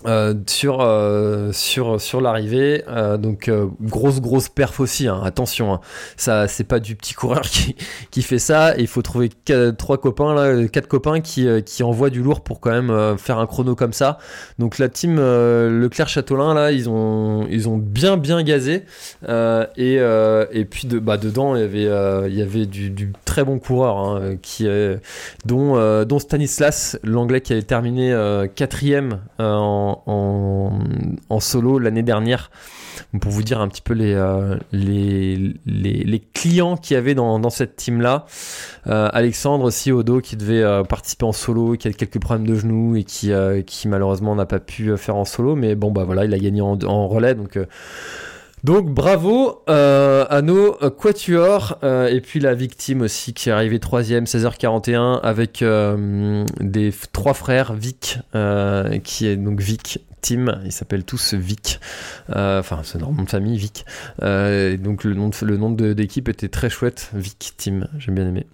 [0.06, 3.50] euh, sur euh, sur sur l'arrivée euh, donc
[3.82, 5.80] grosse grosse perf aussi hein, attention hein.
[6.16, 7.76] ça c'est pas du petit coureur qui,
[8.10, 8.74] qui fait ça.
[8.78, 9.28] Il faut trouver
[9.76, 13.46] trois copains là quatre copains qui qui envoient du lourd pour quand même faire un
[13.46, 14.16] chrono comme ça.
[14.58, 18.84] Donc la team Leclerc Châtelain là ils ont ils ont bien bien gazé.
[19.76, 23.44] Et et puis de bah dedans il y avait il y avait du, du très
[23.44, 24.66] bon coureur hein, qui
[25.44, 28.16] dont dont Stanislas l'anglais qui avait terminé
[28.54, 32.50] quatrième en en, solo l'année dernière.
[33.20, 37.50] Pour vous dire un petit peu les, euh, les, les, clients qu'il y avait dans,
[37.50, 38.26] cette team-là.
[38.86, 42.54] Euh, Alexandre aussi, Odo, qui devait euh, participer en solo, qui a quelques problèmes de
[42.54, 43.32] genoux et qui,
[43.66, 45.56] qui malheureusement n'a pas pu faire en solo.
[45.56, 47.34] Mais bon, bah voilà, il a gagné en relais.
[47.34, 47.58] Donc
[48.62, 53.78] donc bravo euh, à nos quatuors euh, et puis la victime aussi qui est arrivée
[53.78, 58.18] troisième 16h41 avec euh, des trois frères Vic
[59.02, 61.80] qui est donc Vic Tim ils s'appellent tous Vic
[62.28, 63.86] enfin c'est leur nom de famille Vic
[64.20, 68.46] donc le nom le d'équipe était très chouette Vic Tim j'ai bien aimé.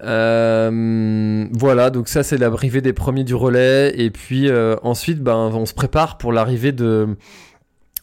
[0.00, 4.50] Voilà donc ça c'est l'arrivée des premiers du relais et puis
[4.82, 7.16] ensuite ben on se prépare pour l'arrivée de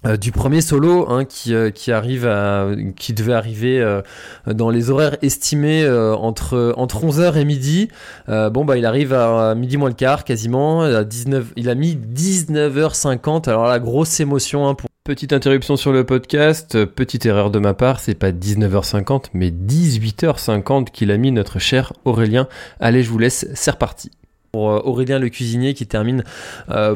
[0.06, 4.02] euh, du premier solo hein, qui, euh, qui arrive à, qui devait arriver euh,
[4.47, 7.89] dans les horaires estimés entre, entre 11h et midi.
[8.28, 11.95] bon bah il arrive à midi moins le quart quasiment, à 19, il a mis
[11.95, 13.50] 19h50.
[13.50, 17.74] Alors la grosse émotion hein, pour Petite interruption sur le podcast, petite erreur de ma
[17.74, 22.47] part, c'est pas 19h50 mais 18h50 qu'il a mis notre cher Aurélien.
[22.80, 24.12] Allez, je vous laisse, c'est reparti
[24.52, 26.24] pour Aurélien le cuisinier qui termine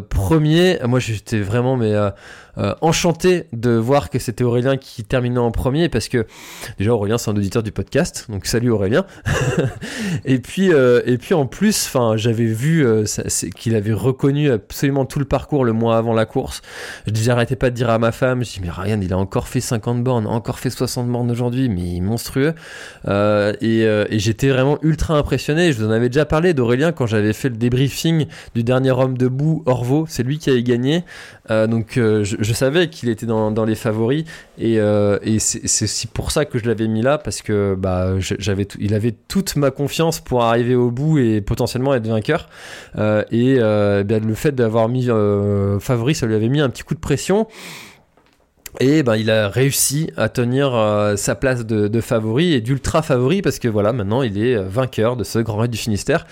[0.10, 0.80] premier.
[0.86, 1.94] Moi j'étais vraiment mais
[2.53, 6.26] euh, enchanté de voir que c'était Aurélien qui terminait en premier parce que
[6.78, 9.06] déjà Aurélien c'est un auditeur du podcast donc salut Aurélien.
[10.26, 13.06] Et puis euh, et puis en plus enfin j'avais vu euh,
[13.56, 16.62] qu'il avait reconnu absolument tout le parcours le mois avant la course.
[17.08, 18.44] Je j'arrêtais pas de dire à ma femme.
[18.44, 21.70] Je dis mais Ryan il a encore fait 50 bornes encore fait 60 bornes aujourd'hui
[21.70, 22.54] mais monstrueux.
[23.08, 25.72] Et, et j'étais vraiment ultra impressionné.
[25.72, 29.18] Je vous en avais déjà parlé d'Aurélien quand j'avais fait le débriefing du dernier homme
[29.18, 31.04] debout Orvo c'est lui qui avait gagné.
[31.50, 34.26] Donc je, je savais qu'il était dans, les favoris
[34.58, 38.14] et, euh, c'est aussi pour ça que je l'avais mis là parce que bah,
[38.80, 42.50] il avait toute ma confiance pour arriver au bout et potentiellement être vainqueur.
[42.98, 45.08] Euh, et euh, bien, le fait d'avoir mis
[45.80, 47.48] favori, ça lui avait mis un petit coup de pression.
[48.80, 50.74] Et ben, il a réussi à tenir
[51.16, 55.16] sa place de, de favori et d'ultra favori parce que voilà, maintenant il est vainqueur
[55.16, 56.26] de ce Grand Raid du Finistère.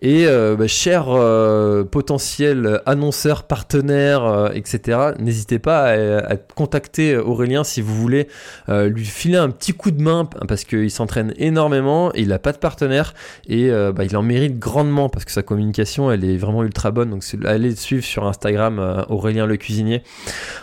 [0.00, 7.64] Et euh, bah, chers euh, potentiels annonceurs, partenaires, euh, etc., n'hésitez pas à, contacter Aurélien
[7.64, 8.28] si vous voulez
[8.68, 12.58] lui filer un petit coup de main parce qu'il s'entraîne énormément, il n'a pas de
[12.58, 13.14] partenaire
[13.48, 17.10] et bah, il en mérite grandement parce que sa communication elle est vraiment ultra bonne.
[17.10, 20.02] Donc allez le suivre sur Instagram Aurélien le cuisinier.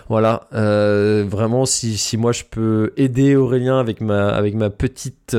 [0.10, 5.32] Voilà, vraiment si, moi je peux aider Aurélien avec ma petite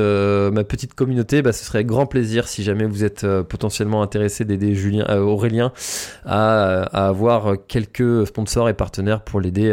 [0.95, 5.19] communauté, bah, ce serait grand plaisir si jamais vous êtes potentiellement intéressé d'aider Julien, euh,
[5.19, 5.71] Aurélien
[6.25, 9.71] à, avoir quelques sponsors et partenaires pour l'aider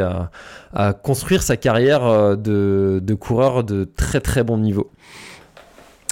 [0.72, 4.90] à, construire sa carrière euh, de, coureur de très très bon niveau.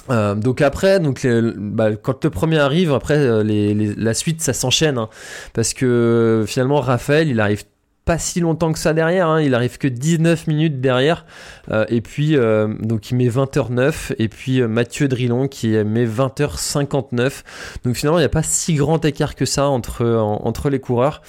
[0.09, 1.25] Euh, donc après, donc
[1.55, 5.09] bah, quand le premier arrive, après la suite ça s'enchaîne hein.
[5.53, 7.63] parce que finalement Raphaël il arrive
[8.05, 9.41] pas si longtemps que ça derrière, hein.
[9.41, 11.25] il arrive que 19 minutes derrière,
[11.71, 16.05] euh, et puis euh, donc il met 20h09, et puis euh, Mathieu Drillon qui met
[16.05, 17.43] 20h59,
[17.85, 21.21] donc finalement il n'y a pas si grand écart que ça entre, entre les coureurs,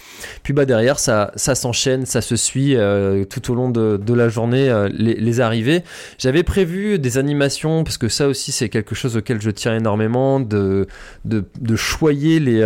[0.43, 2.77] puis bah derrière ça, ça s'enchaîne, ça se suit
[3.31, 5.83] tout au long de, de la journée, les, arrivées.
[6.19, 10.41] J'avais prévu des animations, parce que ça aussi c'est quelque chose auquel je tiens énormément,
[10.41, 10.87] de,
[11.25, 12.61] de, choyer les,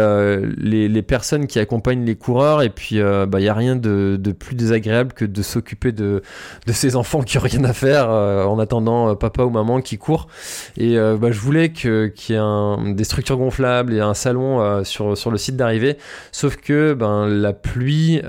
[0.57, 3.98] les, les, personnes qui accompagnent les coureurs, et puis bah il n'y a rien de
[4.17, 6.23] de, plus désagréable que de s'occuper de,
[6.67, 9.81] de ces enfants qui ont rien à faire euh, en attendant euh, papa ou maman
[9.81, 10.29] qui court.
[10.77, 15.17] Et euh, bah, je voulais qu'il y ait des structures gonflables et un salon sur,
[15.17, 15.97] sur le site d'arrivée.
[16.33, 18.21] Sauf que ben, la pluie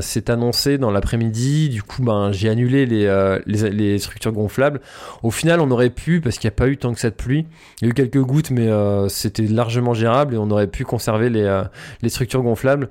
[0.00, 1.68] s'est annoncée dans l'après-midi.
[1.68, 3.06] Du coup, ben, j'ai annulé les,
[3.46, 4.80] les, les, structures gonflables.
[5.22, 7.46] Au final, on aurait pu, parce qu'il n'y a pas eu tant que cette pluie,
[7.80, 8.68] il y a eu quelques gouttes, mais
[9.08, 11.62] c'était largement gérable et on aurait pu conserver les,
[12.02, 12.88] les structures gonflables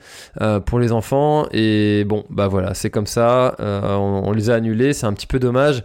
[0.65, 1.47] pour les enfants.
[1.51, 3.55] Et bon, bah voilà, c'est comme ça.
[3.59, 5.83] Euh, on, les a annulés, c'est un petit peu dommage.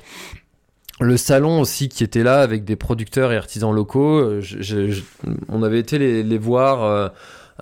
[1.01, 4.43] Le salon aussi qui était là avec des producteurs et artisans locaux, euh,
[5.49, 7.13] on avait été les, voir.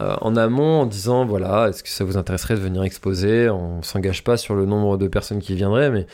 [0.01, 3.49] Euh, en amont en disant voilà, est-ce que ça vous intéresserait de venir exposer?
[3.49, 6.07] On s'engage pas sur le nombre de personnes qui viendraient, mais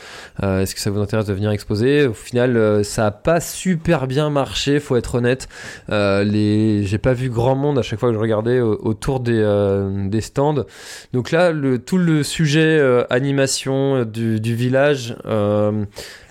[0.42, 2.06] euh, est-ce que ça vous intéresse de venir exposer?
[2.06, 5.48] Au final, euh, ça a pas super bien marché, faut être honnête.
[5.88, 9.40] les, j'ai pas vu grand monde à chaque fois que je regardais autour des,
[10.08, 10.64] des stands.
[11.12, 15.16] Donc là, le, tout le sujet animation du, du village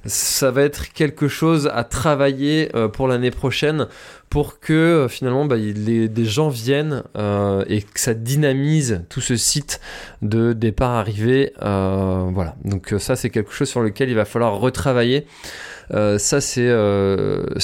[0.06, 3.88] ça va être quelque chose à travailler pour l'année prochaine
[4.30, 9.36] pour que euh, finalement bah, des gens viennent euh, et que ça dynamise tout ce
[9.36, 9.82] site
[10.22, 11.54] de départ-arrivée.
[11.62, 15.26] Euh, voilà, donc ça c'est quelque chose sur lequel il va falloir retravailler.
[15.91, 16.69] Ça c'est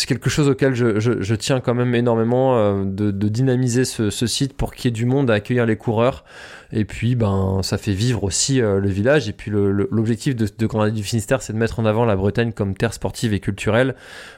[0.07, 4.88] quelque chose auquel je, tiens quand même énormément de, dynamiser ce, site pour qu'il y
[4.89, 6.23] ait du monde à accueillir les coureurs.
[6.71, 9.30] Et puis, ben, ça fait vivre aussi euh, le village.
[9.30, 12.51] Et puis, l'objectif de, de Grand du Finistère, c'est de mettre en avant la Bretagne
[12.51, 13.95] comme terre sportive et culturelle.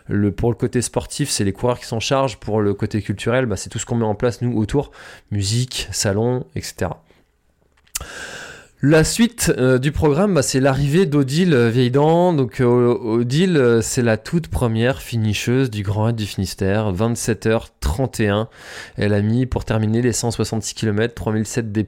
[0.07, 2.37] Le, pour le côté sportif, c'est les coureurs qui s'en chargent.
[2.37, 4.91] Pour le côté culturel, ben, c'est tout ce qu'on met en place, nous, autour.
[5.31, 6.91] Musique, salon, etc.
[8.83, 12.31] La suite euh, du programme, bah, c'est l'arrivée d'Odile euh, Vieilledent.
[12.33, 18.45] Donc euh, Odile, c'est la toute première finisseuse du Grand Raid du Finistère, 27h31.
[18.95, 21.87] Elle a mis pour terminer les 166 km, 3007 D+.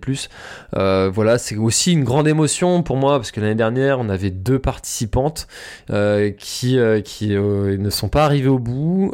[0.74, 4.58] voilà, c'est aussi une grande émotion pour moi parce que l'année dernière, on avait deux
[4.58, 5.48] participantes
[5.88, 9.14] qui ne sont pas arrivées au bout.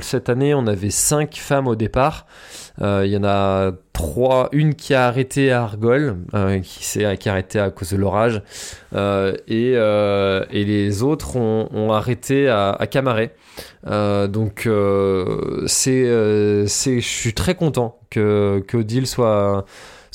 [0.00, 2.26] cette année, on avait cinq femmes au départ.
[2.80, 6.16] Il y en a trois, une qui a arrêté à Argol,
[6.62, 8.42] qui s'est qui a arrêté à cause de l'orage,
[8.94, 9.72] et,
[10.52, 13.34] les autres ont, arrêté à, à Camaret.
[13.84, 14.68] donc
[15.66, 19.64] c'est, je suis très content que que Odile soit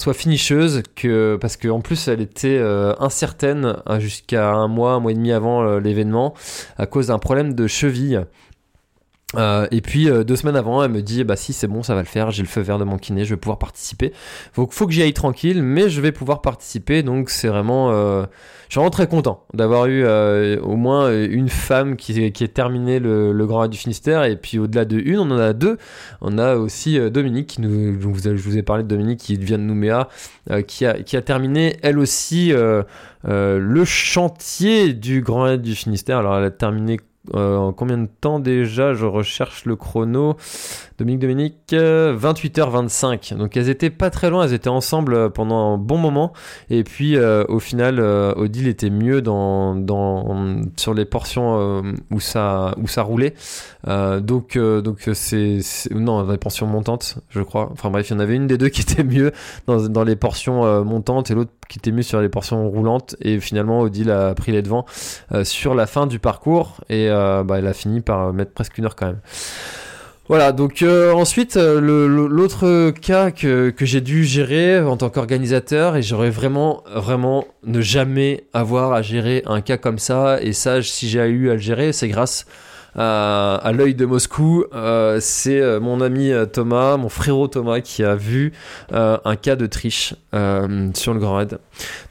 [0.02, 5.00] soit finisheuse que parce qu'en plus elle était euh, incertaine hein, jusqu'à un mois, un
[5.00, 6.34] mois et demi avant euh, l'événement
[6.78, 8.26] à cause d'un problème de cheville.
[9.36, 12.02] Euh, et puis deux semaines avant, elle me dit bah si c'est bon, ça va
[12.02, 14.12] le faire, j'ai le feu vert de mon kiné, je vais pouvoir participer.
[14.54, 17.92] Faut, faut que j'y aille tranquille, mais je vais pouvoir participer, donc c'est vraiment
[18.72, 22.48] je suis vraiment très content d'avoir eu euh, au moins une femme qui, qui ait
[22.48, 24.24] terminé le, le Grand Raid du Finistère.
[24.24, 25.78] Et puis au-delà de une, on en a deux.
[26.22, 29.20] On a aussi euh, Dominique, qui nous, je, vous, je vous ai parlé de Dominique
[29.20, 30.08] qui vient de Nouméa,
[30.52, 36.20] euh, qui, a, qui a terminé elle aussi le chantier du Grand Raid du Finistère.
[36.20, 36.98] Alors elle a terminé
[37.34, 40.38] en combien de temps déjà Je recherche le chrono?
[41.02, 43.34] Dominique Dominique, 28h25.
[43.34, 46.32] Euh, Donc elles étaient pas très loin, elles étaient ensemble euh, pendant un bon moment.
[46.70, 51.82] Et puis euh, au final, Odile était mieux dans, dans, sur les portions
[52.12, 53.34] où, ça, où ça roulait.
[53.88, 55.60] donc donc c'est
[55.92, 57.70] non dans les portions montantes, je crois.
[57.72, 59.32] Enfin bref, il y en avait une des deux qui était mieux
[59.66, 63.16] dans, les portions montantes et l'autre qui était mieux sur les portions roulantes.
[63.22, 64.86] Et finalement, Odile a pris les devants
[65.44, 68.96] sur la fin du parcours et bah, elle a fini par mettre presque une heure
[68.96, 69.22] quand même.
[70.32, 75.98] Voilà, donc euh, ensuite, euh, l'autre cas que, que j'ai dû gérer en tant qu'organisateur,
[75.98, 80.82] et j'aurais vraiment, vraiment ne jamais avoir à gérer un cas comme ça, et ça,
[80.82, 82.46] si j'ai eu à le gérer, c'est grâce
[82.96, 84.66] à, l'œil de Moscou.
[84.74, 88.54] Euh, c'est euh, mon ami euh, Thomas, mon frérot Thomas, qui a vu
[88.92, 91.60] un cas de triche sur le Grand Raid.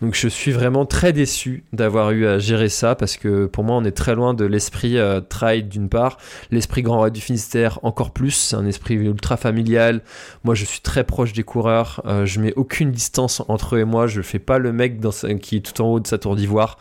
[0.00, 3.76] Donc je suis vraiment très déçu d'avoir eu à gérer ça parce que pour moi
[3.76, 4.96] on est très loin de l'esprit
[5.28, 6.18] trail d'une part,
[6.50, 10.02] l'esprit Grand Raid du Finistère encore plus, c'est un esprit ultra familial.
[10.44, 14.06] Moi je suis très proche des coureurs, je mets aucune distance entre eux et moi,
[14.06, 15.00] je fais pas le mec
[15.40, 16.78] qui est tout en haut de sa tour d'ivoire.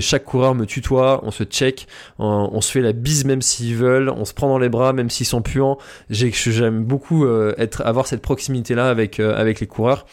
[0.00, 1.86] chaque coureur me tutoie, on se check,
[2.18, 5.10] on, se fait la bise même s'ils veulent, on se prend dans les bras même
[5.10, 5.78] s'ils sont puants.
[6.10, 10.06] J'aime beaucoup euh, être, avoir cette proximité là euh, avec les coureurs.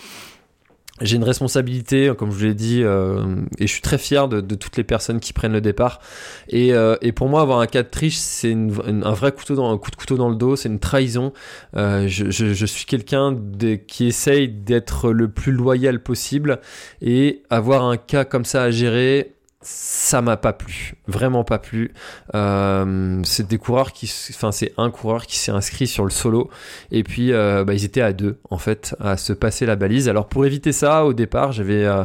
[1.01, 4.41] J'ai une responsabilité, comme je vous l'ai dit, euh, et je suis très fier de,
[4.55, 5.99] toutes les personnes qui prennent le départ.
[6.49, 6.71] Et,
[7.01, 9.89] et pour moi, avoir un cas de triche, c'est un vrai couteau dans, un coup
[9.89, 11.33] de couteau dans le dos, c'est une trahison.
[11.73, 13.35] je, je, je, suis quelqu'un
[13.87, 16.59] qui essaye d'être le plus loyal possible,
[17.01, 19.32] et avoir un cas comme ça à gérer,
[19.64, 21.93] ça m'a pas plu, vraiment pas plu.
[22.36, 26.49] Euh, c'est des coureurs qui, enfin c'est un coureur qui s'est inscrit sur le solo
[26.91, 30.09] et puis euh, bah, ils étaient à deux en fait à se passer la balise.
[30.09, 32.03] Alors pour éviter ça, au départ j'avais euh,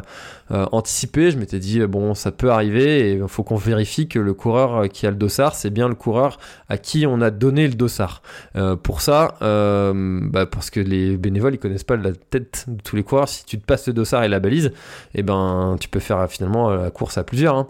[0.51, 1.31] euh, anticipé.
[1.31, 4.77] Je m'étais dit, bon, ça peut arriver et il faut qu'on vérifie que le coureur
[4.77, 6.39] euh, qui a le dossard, c'est bien le coureur
[6.71, 8.23] à qui on a donné le dossard.
[8.57, 12.97] Euh, pour ça, bah, parce que les bénévoles, ils connaissent pas la tête de tous
[12.97, 13.29] les coureurs.
[13.29, 14.73] Si tu te passes le dossard et la balise,
[15.15, 17.55] eh ben, tu peux faire finalement la course à plusieurs.
[17.55, 17.69] Hein.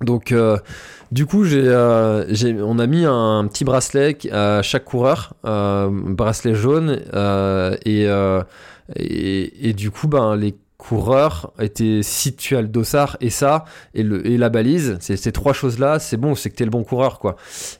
[0.00, 0.34] Donc,
[1.12, 7.00] du coup, j'ai, on a mis un, petit bracelet à chaque coureur, bracelet jaune,
[7.84, 8.06] et,
[8.96, 10.54] et, et, du coup, ben, les
[10.86, 13.64] coureur était si tu as le dossard et ça
[13.94, 16.70] et le et la balise ces trois choses là c'est bon c'est que t'es le
[16.70, 17.36] bon coureur quoi.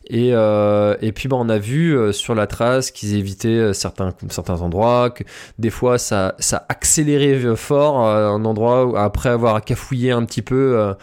[0.06, 3.72] Et euh, et puis bah on a vu euh, sur la trace qu'ils évitaient euh,
[3.74, 5.22] certains certains endroits que
[5.58, 10.94] des fois ça ça accélérait fort un endroit où, après avoir cafouillé un petit peu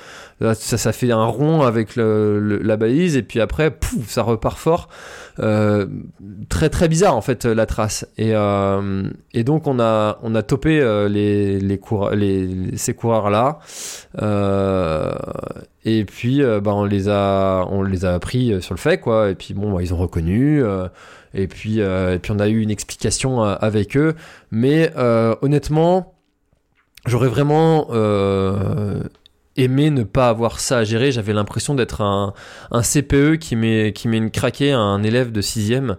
[0.53, 4.89] ça fait un rond avec la balise et puis après pouf, ça repart fort.
[5.39, 5.87] Euh,
[6.49, 8.05] très très bizarre en fait la trace.
[8.17, 13.59] Et, euh, et donc on a on a topé euh, les les, ces coureurs là
[15.83, 19.29] et puis bah, on les a on les a pris sur le fait quoi.
[19.29, 20.63] Et puis bon bah, ils ont reconnu
[21.33, 24.15] et puis et puis on a eu une explication avec eux.
[24.51, 24.91] Mais
[25.41, 26.13] honnêtement
[27.05, 27.87] j'aurais vraiment
[29.57, 31.11] aimé ne pas avoir ça à gérer.
[31.11, 32.33] J'avais l'impression d'être un,
[32.71, 35.97] un, CPE qui met, qui met une craquée à un élève de sixième.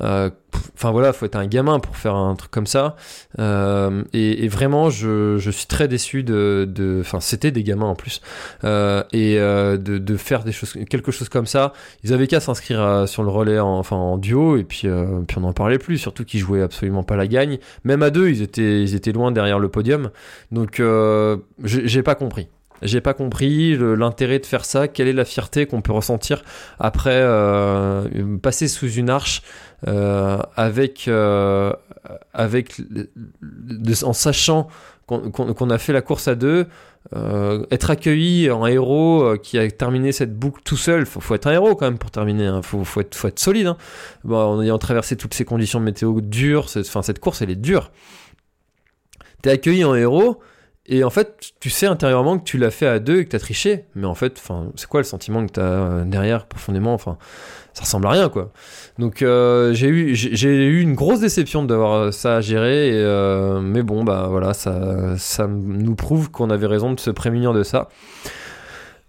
[0.00, 0.30] Euh,
[0.74, 2.96] enfin voilà, faut être un gamin pour faire un truc comme ça.
[3.38, 8.20] Euh, et, vraiment, je, je, suis très déçu de, enfin c'était des gamins en plus,
[8.64, 11.72] euh, et euh, de, de, faire des choses, quelque chose comme ça.
[12.02, 15.20] Ils avaient qu'à s'inscrire euh, sur le relais, en, enfin en duo, et puis, euh,
[15.26, 15.98] puis on n'en parlait plus.
[15.98, 17.58] Surtout qu'ils jouaient absolument pas la gagne.
[17.84, 20.10] Même à deux, ils étaient, ils étaient loin derrière le podium.
[20.50, 20.82] Donc
[21.62, 22.48] j'ai pas compris.
[22.84, 24.88] J'ai pas compris l'intérêt de faire ça.
[24.88, 26.44] Quelle est la fierté qu'on peut ressentir
[26.78, 29.42] après euh, passer sous une arche
[29.88, 31.72] euh, avec, euh,
[32.34, 32.80] avec
[34.02, 34.68] en sachant
[35.06, 36.66] qu'on a fait la course à deux,
[37.70, 41.06] être accueilli en héros qui a terminé cette boucle tout seul.
[41.06, 42.46] Faut, faut être un héros quand même pour terminer.
[42.46, 42.60] Hein.
[42.62, 43.66] Faut, être, solide.
[43.66, 43.76] Hein.
[44.30, 47.90] En ayant traversé toutes ces conditions météo dures, enfin cette course elle est dure.
[49.42, 50.40] T'es accueilli en héros
[50.86, 53.38] et en fait, tu sais intérieurement que tu l'as fait à deux et que t'as
[53.38, 53.84] triché.
[53.94, 54.42] Mais en fait,
[54.76, 56.92] c'est quoi le sentiment que t'as euh, derrière profondément?
[56.92, 57.16] Enfin,
[57.72, 58.52] ça ressemble à rien, quoi.
[58.98, 62.92] Donc euh, j'ai eu j'ai eu une grosse déception d'avoir euh, ça à gérer.
[63.62, 67.62] mais bon, bah voilà, ça ça nous prouve qu'on avait raison de se prémunir de
[67.62, 67.88] ça.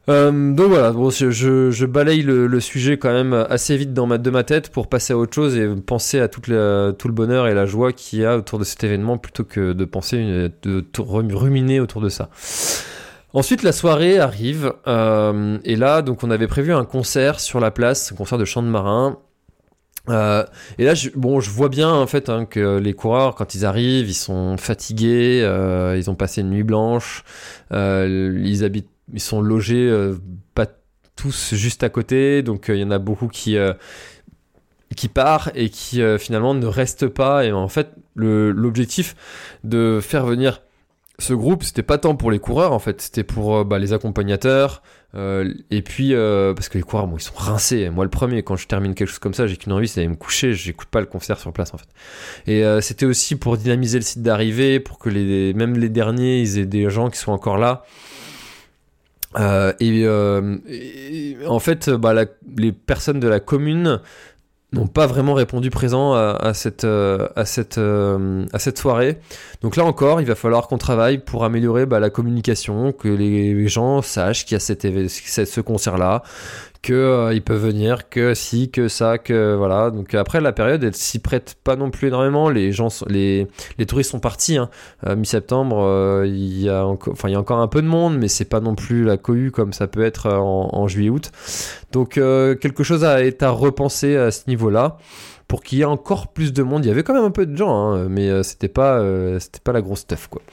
[0.08, 1.32] Euh, donc voilà, je,
[1.72, 5.18] je, balaye le, sujet quand même assez vite dans de ma tête pour passer à
[5.18, 8.60] autre chose et penser à tout le bonheur et la joie qu'il y a autour
[8.60, 12.30] de cet événement plutôt que de penser, de, ruminer autour de ça.
[13.34, 17.72] Ensuite, la soirée arrive euh, et là, donc, on avait prévu un concert sur la
[17.72, 19.20] place, un concert de chant de marin.
[20.08, 20.46] Euh,
[20.78, 23.66] et là, je, bon, je vois bien en fait hein, que les coureurs, quand ils
[23.66, 25.40] arrivent, ils sont fatigués,
[25.98, 27.24] ils ont passé une nuit blanche,
[27.72, 30.16] ils habitent ils sont logés euh,
[30.54, 30.68] pas
[31.16, 33.74] tous juste à côté, donc euh, il y en a beaucoup qui euh,
[34.96, 37.44] qui part et qui finalement ne restent pas.
[37.44, 39.16] Et en fait, l'objectif
[39.66, 40.62] de faire venir
[41.20, 44.84] ce groupe, c'était pas tant pour les coureurs en fait, c'était pour bah, les accompagnateurs.
[45.16, 47.90] et puis parce que les coureurs, bon, ils sont rincés.
[47.90, 50.08] Moi, le premier, quand je termine quelque chose comme ça, j'ai qu'une envie, c'est d'aller
[50.08, 50.54] me coucher.
[50.54, 51.90] J'écoute pas le concert sur place en fait.
[52.48, 55.10] Et c'était aussi pour dynamiser le site d'arrivée, pour que
[55.54, 57.84] même les derniers, ils aient des gens qui sont encore là.
[59.40, 62.14] Euh, euh, et, en fait, bah,
[62.58, 64.00] les personnes de la commune
[64.74, 69.20] n'ont pas vraiment répondu présent à, cette, euh, à, cette, à cette soirée.
[69.62, 73.68] Donc là encore, il va falloir qu'on travaille pour améliorer bah, la communication, que les
[73.68, 76.24] gens sachent qu'il y a cette, ce concert-là,
[76.86, 79.90] que euh, venir, que si, que ça, que voilà.
[79.90, 82.50] Donc après la période, elle s'y prête pas non plus énormément.
[82.50, 83.48] Les gens, les,
[83.80, 84.58] les touristes sont partis.
[84.58, 84.70] Hein.
[85.08, 87.88] Euh, mi-septembre, euh, il y a encore, enfin il y a encore un peu de
[87.88, 91.32] monde, mais c'est pas non plus la cohue comme ça peut être en, juillet-août.
[91.92, 94.98] Donc quelque chose à, est à repenser à ce niveau-là
[95.48, 96.86] pour qu'il y ait encore plus de monde.
[96.86, 99.02] Il y avait quand même un peu de gens, hein, mais c'était pas,
[99.40, 100.44] c'était pas la grosse stuff quoi.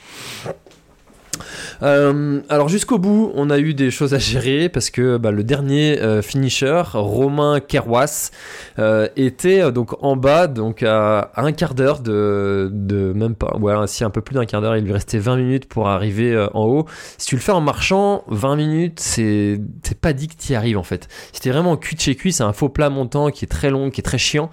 [1.82, 5.44] Euh, alors jusqu'au bout, on a eu des choses à gérer parce que bah, le
[5.44, 8.30] dernier euh, finisher, Romain Kerwas,
[8.78, 12.70] euh, était donc en bas, donc à, un quart d'heure de,
[13.14, 15.66] même pas, ouais, si un peu plus d'un quart d'heure, il lui restait 20 minutes
[15.66, 16.86] pour arriver en haut.
[17.18, 19.60] Si tu le fais en marchant, 20 minutes, c'est
[20.00, 21.08] pas dit que tu y arrives en fait.
[21.32, 23.90] C'était vraiment cuit de chez cuit, c'est un faux plat montant qui est très long,
[23.90, 24.50] qui est très chiant.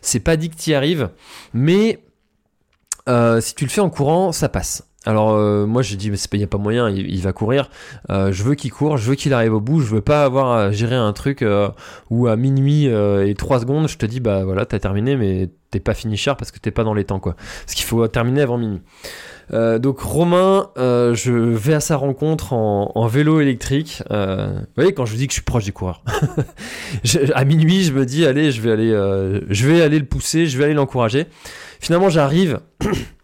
[0.00, 1.10] C'est pas dit que tu y arrives,
[1.54, 2.00] mais
[3.40, 4.91] si tu le fais en courant, ça passe.
[5.04, 7.68] Alors euh, moi j'ai dit mais il n'y a pas moyen, il, va courir.
[8.10, 9.80] Euh, je veux qu'il court, je veux qu'il arrive au bout.
[9.80, 11.68] Je veux pas avoir à gérer un truc euh,
[12.10, 15.80] où à minuit et 3 secondes je te dis bah voilà t'as terminé mais t'es
[15.80, 17.34] pas fini cher parce que t'es pas dans les temps quoi.
[17.34, 18.80] Parce qu'il faut terminer avant minuit.
[19.50, 24.04] donc Romain, je vais à sa rencontre en, vélo électrique.
[24.08, 26.04] vous voyez quand je vous dis que je suis proche des coureurs.
[27.34, 30.56] à minuit je me dis allez je vais aller, je vais aller le pousser, je
[30.58, 31.26] vais aller l'encourager.
[31.80, 32.60] Finalement j'arrive.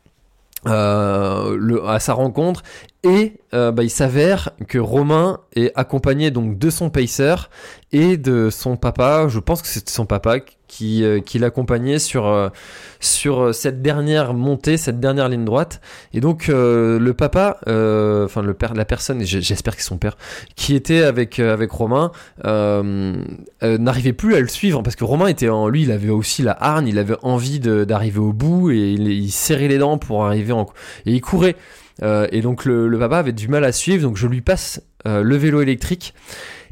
[0.66, 2.62] Euh, le, à sa rencontre.
[3.04, 7.36] Et euh, bah, il s'avère que Romain est accompagné donc de son pacer
[7.92, 12.26] et de son papa, je pense que c'est son papa qui, euh, qui l'accompagnait sur,
[12.26, 12.48] euh,
[13.00, 15.80] sur cette dernière montée, cette dernière ligne droite.
[16.14, 20.16] Et donc le papa, enfin le père, la personne, j'espère que son père,
[20.54, 22.12] qui était avec, avec Romain,
[22.44, 26.56] n'arrivait plus à le suivre parce que Romain était en lui, il avait aussi la
[26.58, 30.66] hargne, il avait envie d'arriver au bout et il, serrait les dents pour arriver en
[31.06, 31.56] et il courait.
[32.02, 35.22] Euh, et donc le, papa avait du mal à suivre, donc je lui passe euh,
[35.22, 36.14] le vélo électrique.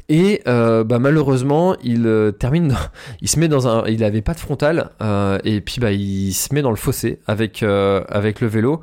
[0.09, 2.75] Et euh, bah, malheureusement, il euh, termine,
[3.21, 6.31] il se met dans un, il avait pas de frontal, euh, et puis bah il
[6.31, 8.79] se met dans le fossé avec euh, avec le vélo.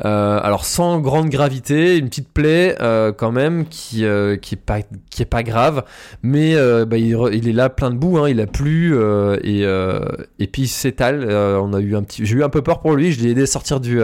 [0.00, 2.76] alors sans grande gravité, une petite plaie
[3.16, 4.04] quand même qui
[4.42, 5.84] qui est pas qui est pas grave,
[6.22, 6.56] mais
[6.86, 8.96] bah, il, il, est là plein de boue, hein, il a plu
[9.42, 11.28] et et puis il s'étale.
[11.30, 13.42] on a eu un petit, j'ai eu un peu peur pour lui, je l'ai aidé
[13.42, 14.00] à sortir du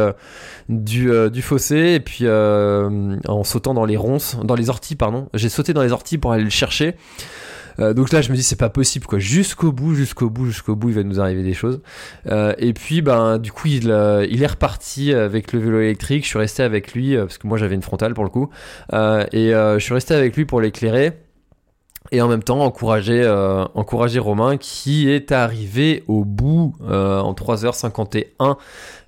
[0.70, 5.48] du, du fossé et puis en sautant dans les ronces, dans les orties pardon, j'ai
[5.48, 6.96] sauté dans les orties pour aller le chercher.
[7.80, 9.18] Euh, donc là, je me dis c'est pas possible quoi.
[9.18, 11.80] Jusqu'au bout, jusqu'au bout, jusqu'au bout, il va nous arriver des choses.
[12.26, 16.24] Euh, et puis ben du coup, il, euh, il est reparti avec le vélo électrique.
[16.24, 18.50] Je suis resté avec lui parce que moi j'avais une frontale pour le coup.
[18.92, 21.12] et je suis resté avec lui pour l'éclairer
[22.12, 23.26] et en même temps encourager,
[23.74, 28.56] encourager Romain qui est arrivé au bout en 3h51.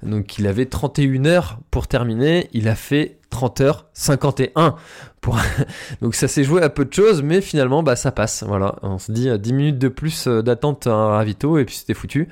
[0.03, 4.77] Donc il avait 31 heures pour terminer, il a fait 30 heures 51
[5.21, 5.37] pour...
[6.03, 8.99] donc ça s'est joué à peu de choses mais finalement bah ça passe voilà on
[8.99, 12.29] se dit 10 minutes de plus d'attente à un ravito et puis c'était foutu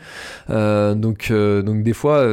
[0.48, 2.26] donc donc des fois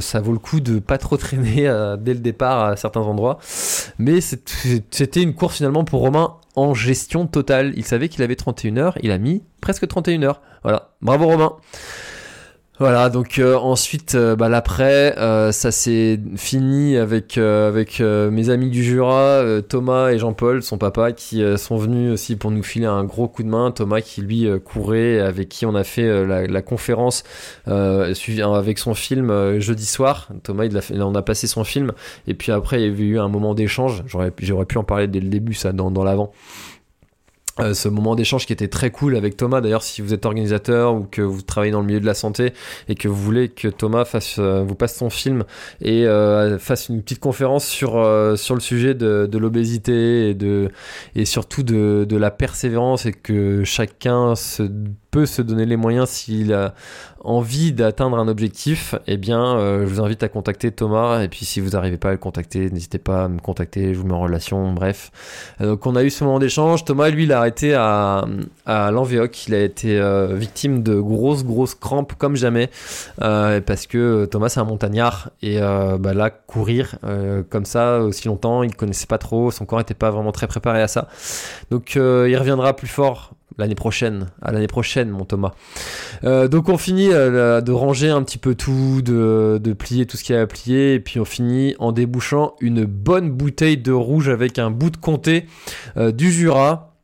[0.00, 1.64] ça vaut le coup de pas trop traîner
[2.00, 3.38] dès le départ à certains endroits
[3.98, 7.72] mais c'était une course finalement pour Romain en gestion totale.
[7.76, 10.42] Il savait qu'il avait 31 heures, il a mis presque 31 heures.
[10.62, 11.52] Voilà, bravo Romain.
[12.80, 18.70] Voilà, donc euh, ensuite, euh, bah, l'après, euh, ça s'est fini avec avec mes amis
[18.70, 23.04] du Jura, Thomas et Jean-Paul, son papa, qui sont venus aussi pour nous filer un
[23.04, 23.72] gros coup de main.
[23.72, 27.24] Thomas qui lui courait, avec qui on a fait la, conférence
[27.66, 30.28] avec son film jeudi soir.
[30.42, 31.92] Thomas, il a fait, on a passé son film,
[32.26, 34.04] et puis après, il y avait eu un moment d'échange.
[34.06, 36.32] J'aurais j'aurais pu en parler dès le début, ça, dans, dans l'avant.
[37.60, 39.60] Euh, ce moment d'échange qui était très cool avec Thomas.
[39.60, 42.52] D'ailleurs, si vous êtes organisateur ou que vous travaillez dans le milieu de la santé
[42.88, 45.44] et que vous voulez que Thomas fasse, euh, vous passe son film
[45.80, 47.88] et euh, fasse une petite conférence sur
[48.36, 50.70] sur le sujet de, de l'obésité et de
[51.14, 54.62] et surtout de, de la persévérance et que chacun se
[55.10, 56.74] peut se donner les moyens s'il a
[57.20, 61.22] envie d'atteindre un objectif, eh bien, euh, je vous invite à contacter Thomas.
[61.22, 63.92] Et puis, si vous n'arrivez pas à le contacter, n'hésitez pas à me contacter.
[63.92, 64.72] Je vous mets en relation.
[64.72, 65.10] Bref.
[65.60, 66.84] Euh, donc, on a eu ce moment d'échange.
[66.84, 68.24] Thomas, lui, il a arrêté à,
[68.66, 68.90] à.
[69.48, 72.70] Il a été euh, victime de grosses, grosses crampes comme jamais.
[73.18, 75.30] parce que Thomas, c'est un montagnard.
[75.42, 76.96] Et bah, là, courir
[77.50, 79.50] comme ça aussi longtemps, il connaissait pas trop.
[79.50, 81.08] Son corps n'était pas vraiment très préparé à ça.
[81.70, 84.26] Donc, il reviendra plus fort l'année prochaine.
[84.40, 85.52] À l'année prochaine, mon Thomas.
[86.24, 90.16] Euh, donc on finit euh, de ranger un petit peu tout, de, de plier tout
[90.16, 93.76] ce qu'il y a à plier, et puis on finit en débouchant une bonne bouteille
[93.76, 95.46] de rouge avec un bout de comté
[95.96, 96.94] euh, du Jura.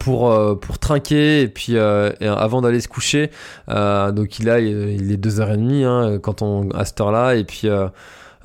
[0.00, 3.30] pour pour trinquer et puis avant d'aller se coucher
[3.68, 7.68] donc il a il est 2h30 hein, quand on à cette heure là et puis
[7.68, 7.88] euh,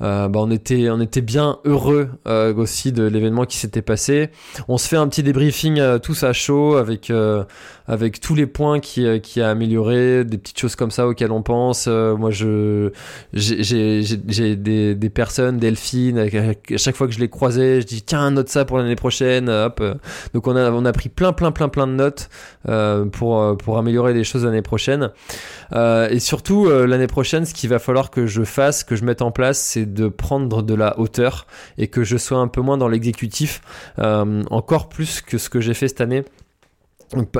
[0.00, 4.30] bah, on était on était bien heureux euh, aussi de l'événement qui s'était passé.
[4.68, 7.12] On se fait un petit débriefing euh, tous à chaud avec
[7.88, 11.42] avec tous les points qui qui a amélioré, des petites choses comme ça auxquelles on
[11.42, 11.86] pense.
[11.86, 12.92] moi je
[13.32, 18.02] j'ai j'ai des des personnes, Delphine, à chaque fois que je les croisais, je dis
[18.02, 19.48] tiens note ça pour l'année prochaine.
[19.48, 19.82] Hop.
[20.34, 22.28] Donc on a on a pris plein plein plein plein de notes
[23.12, 25.10] pour pour améliorer les choses l'année prochaine.
[25.74, 29.30] et surtout l'année prochaine, ce qu'il va falloir que je fasse, que je mette en
[29.30, 32.88] place, c'est de prendre de la hauteur et que je sois un peu moins dans
[32.88, 33.60] l'exécutif,
[33.98, 36.24] euh, encore plus que ce que j'ai fait cette année.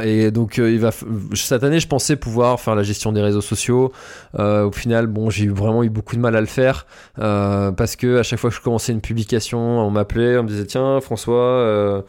[0.03, 0.91] Et donc euh, il va
[1.35, 3.93] cette année je pensais pouvoir faire la gestion des réseaux sociaux.
[4.39, 8.19] Euh, au final bon j'ai vraiment eu beaucoup de mal à le faire parce que
[8.19, 12.05] à chaque fois que je commençais une publication on m'appelait on me disait tiens François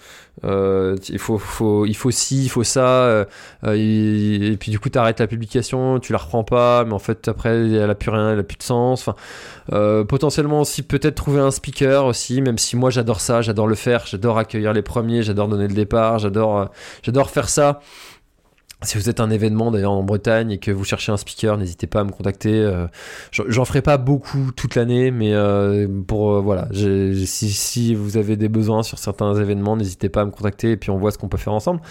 [0.45, 3.25] euh, il faut, faut, il faut ci, il faut ça, euh,
[3.65, 6.99] euh, et, puis du coup tu arrêtes la publication, tu la reprends pas, mais en
[6.99, 9.07] fait après elle a plus rien, elle a plus de sens.
[9.07, 13.75] Enfin, potentiellement aussi peut-être trouver un speaker aussi, même si moi j'adore ça, j'adore le
[13.75, 16.69] faire, j'adore accueillir les premiers, j'adore donner le départ, j'adore,
[17.03, 17.81] j'adore faire ça.
[18.81, 21.85] Si vous êtes un événement d'ailleurs en Bretagne et que vous cherchez un speaker, n'hésitez
[21.85, 22.53] pas à me contacter.
[22.53, 22.87] Euh,
[23.31, 28.37] j'en ferai pas beaucoup toute l'année, mais euh, pour euh, voilà, si, si, vous avez
[28.37, 31.17] des besoins sur certains événements, n'hésitez pas à me contacter et puis on voit ce
[31.17, 31.81] qu'on peut faire ensemble.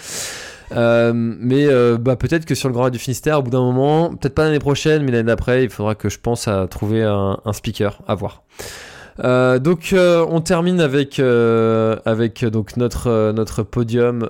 [0.71, 1.67] mais
[1.99, 4.45] bah, peut-être que sur le Grand Raid du Finistère, au bout d'un moment, peut-être pas
[4.45, 8.01] l'année prochaine, mais l'année d'après, il faudra que je pense à trouver un, un speaker
[8.07, 8.41] à voir.
[9.23, 14.29] Euh, donc euh, on termine avec euh, avec donc notre notre podium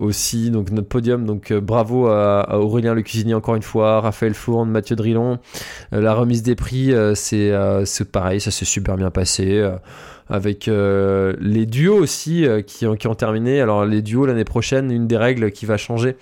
[0.00, 0.50] aussi.
[0.50, 4.96] Donc notre podium donc bravo à, Aurélien le cuisinier encore une fois Raphaël Fourne Mathieu
[4.96, 5.38] Drillon
[5.92, 7.52] la remise des prix c'est
[8.10, 9.64] pareil ça s'est super bien passé
[10.28, 13.60] avec les duos aussi qui, qui ont terminé.
[13.60, 16.16] Alors les duos l'année prochaine une des règles qui va changer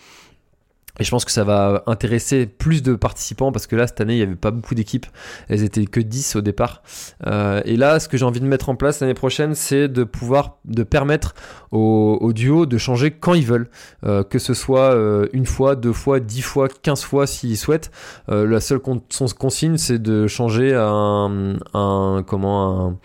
[0.98, 4.14] et je pense que ça va intéresser plus de participants parce que là, cette année,
[4.14, 5.06] il n'y avait pas beaucoup d'équipes.
[5.48, 6.82] Elles étaient que 10 au départ.
[7.26, 10.04] Euh, et là, ce que j'ai envie de mettre en place l'année prochaine, c'est de
[10.04, 11.34] pouvoir, de permettre
[11.70, 13.68] aux, duos de changer quand ils veulent.
[14.04, 17.90] Euh, que ce soit euh, une fois, deux fois, dix fois, quinze fois s'ils souhaitent.
[18.28, 22.98] La seule consigne, c'est de changer un, comment,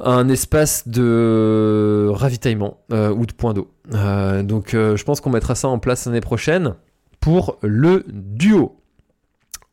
[0.00, 3.71] un, espace de ravitaillement ou de point d'eau.
[3.94, 6.74] Euh, donc euh, je pense qu'on mettra ça en place l'année prochaine
[7.20, 8.78] pour le duo.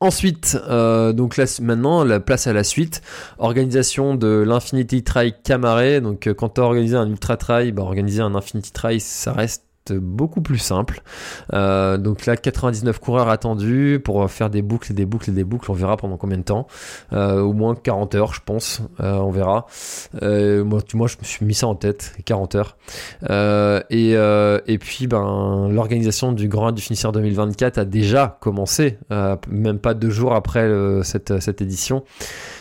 [0.01, 3.01] Ensuite, donc là, maintenant, la place à la suite,
[3.37, 5.99] organisation de l'Infinity Trail Camaret.
[5.99, 9.68] Donc quand tu as organisé un Ultra Trail, bah, organiser un Infinity Trail, ça reste
[9.97, 11.01] beaucoup plus simple.
[11.53, 15.43] Euh, donc là, 99 coureurs attendus pour faire des boucles et des boucles et des
[15.43, 15.71] boucles.
[15.71, 16.67] On verra pendant combien de temps.
[17.13, 18.81] Euh, au moins 40 heures, je pense.
[18.99, 19.65] Euh, on verra.
[20.21, 22.77] moi, moi, je me suis mis ça en tête, 40 heures.
[23.89, 28.97] et, et puis, ben, l'organisation du Grand du Finisseur 2024 a déjà commencé,
[29.49, 30.69] même pas deux jours après
[31.03, 32.03] cette, cette édition.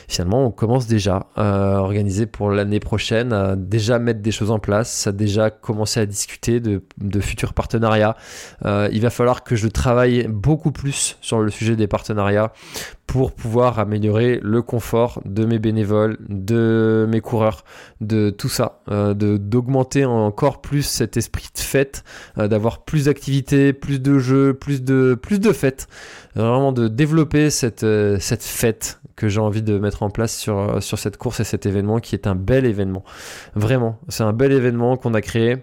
[0.08, 4.58] Finalement, on commence déjà à organiser pour l'année prochaine, à déjà mettre des choses en
[4.58, 8.16] place, à déjà commencer à discuter de, de futurs partenariats.
[8.64, 12.52] Euh, il va falloir que je travaille beaucoup plus sur le sujet des partenariats
[13.08, 17.64] pour pouvoir améliorer le confort de mes bénévoles, de mes coureurs,
[18.02, 22.04] de tout ça, euh, d'augmenter encore plus cet esprit de fête,
[22.36, 25.88] euh, d'avoir plus d'activités, plus de jeux, plus de plus de fêtes,
[26.36, 30.82] vraiment de développer cette euh, cette fête que j'ai envie de mettre en place sur
[30.82, 33.04] sur cette course et cet événement qui est un bel événement.
[33.54, 35.56] Vraiment, c'est un bel événement qu'on a créé.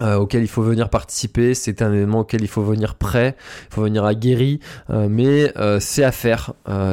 [0.00, 3.36] Euh, auquel il faut venir participer, c'est un événement auquel il faut venir prêt,
[3.70, 6.52] il faut venir aguerri, euh, mais euh, c'est à faire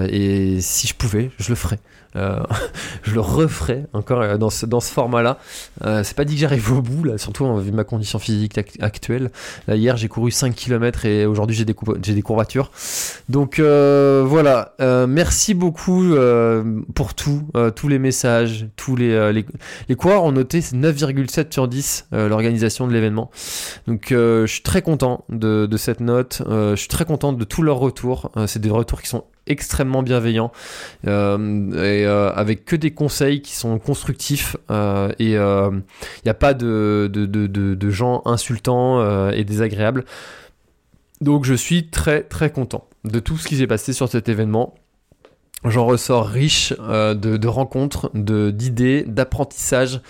[0.10, 1.80] et si je pouvais, je le ferais.
[2.16, 2.40] Euh,
[3.04, 5.38] je le referai encore euh, dans ce, dans ce format-là.
[5.84, 8.58] Euh, c'est pas dit que j'arrive au bout, là, surtout en vu ma condition physique
[8.80, 9.32] actuelle.
[9.68, 12.72] Là, hier, j'ai couru 5 km et aujourd'hui, j'ai des, des courbatures.
[13.30, 14.74] Donc voilà,
[15.08, 16.14] merci beaucoup
[16.94, 19.46] pour tout, tous les messages, tous les, les,
[19.90, 23.32] les coureurs ont noté 9,7 sur 10 l'organisation de l'événement.
[23.88, 27.78] Donc je suis très content de cette note, je suis très content de tous leurs
[27.78, 28.32] retours.
[28.48, 30.52] c'est des retours qui sont extrêmement bienveillant
[31.08, 35.82] euh, et euh, avec que des conseils qui sont constructifs euh, et il
[36.26, 40.06] n'y a pas de, de, de, de gens insultants et désagréables.
[41.22, 44.76] Donc je suis très très content de tout ce qui s'est passé sur cet événement.
[45.64, 50.02] J'en ressors riche de, de, rencontres, d'idées, d'apprentissage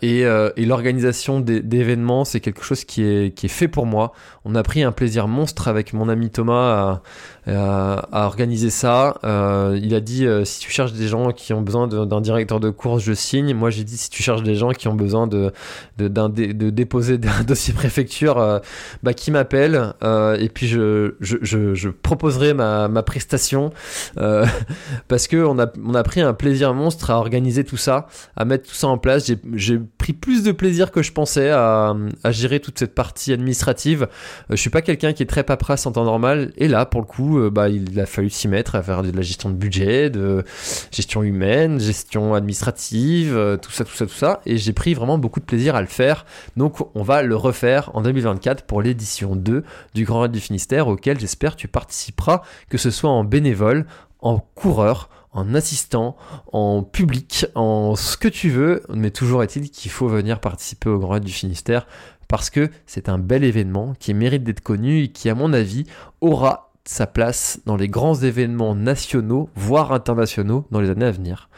[0.00, 4.12] et, et l'organisation d'événements, c'est quelque chose qui est, qui est fait pour moi.
[4.46, 7.02] On a pris un plaisir monstre avec mon ami Thomas
[7.41, 9.18] à, euh, à organiser ça.
[9.24, 12.60] Euh, il a dit euh, si tu cherches des gens qui ont besoin d'un directeur
[12.60, 13.52] de course, je signe.
[13.52, 15.52] Moi, j'ai dit si tu cherches des gens qui ont besoin de,
[15.98, 18.60] de, déposer un dossier préfecture,
[19.02, 19.92] bah, qui m'appelle
[20.38, 23.70] et puis je, je proposerai ma, ma prestation
[25.08, 28.06] parce que on a, on a pris un plaisir monstre à organiser tout ça,
[28.36, 29.30] à mettre tout ça en place.
[29.54, 34.06] J'ai pris plus de plaisir que je pensais à, à gérer toute cette partie administrative.
[34.48, 37.06] je suis pas quelqu'un qui est très paperasse en temps normal et là, pour le
[37.06, 40.10] coup, euh, bah, il a fallu s'y mettre à faire de la gestion de budget,
[40.10, 40.44] de
[40.90, 44.40] gestion humaine, gestion administrative, euh, tout ça, tout ça, tout ça.
[44.46, 46.24] Et j'ai pris vraiment beaucoup de plaisir à le faire.
[46.56, 49.64] Donc on va le refaire en 2024 pour l'édition 2
[49.94, 53.86] du Grand Raid du Finistère, auquel j'espère tu participeras, que ce soit en bénévole,
[54.20, 56.16] en coureur, en assistant,
[56.52, 60.98] en public, en ce que tu veux, mais toujours est-il qu'il faut venir participer au
[60.98, 61.86] Grand Raid du Finistère
[62.32, 65.84] parce que c'est un bel événement qui mérite d'être connu et qui, à mon avis,
[66.22, 71.48] aura sa place dans les grands événements nationaux, voire internationaux, dans les années à venir.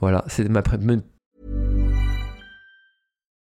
[0.00, 0.62] Voilà, c'est ma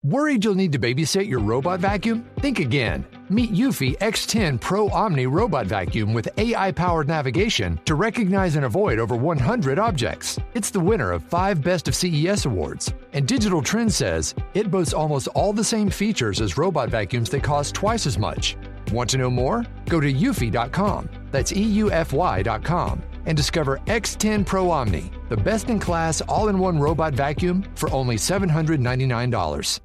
[0.03, 2.23] Worried you'll need to babysit your robot vacuum?
[2.39, 3.03] Think again.
[3.29, 8.99] Meet Eufy X10 Pro Omni Robot Vacuum with AI powered navigation to recognize and avoid
[8.99, 10.39] over 100 objects.
[10.53, 12.93] It's the winner of five Best of CES awards.
[13.11, 17.43] And Digital Trends says it boasts almost all the same features as robot vacuums that
[17.43, 18.55] cost twice as much.
[18.91, 19.65] Want to know more?
[19.89, 26.49] Go to eufy.com, that's EUFY.com, and discover X10 Pro Omni, the best in class all
[26.49, 29.79] in one robot vacuum for only $799.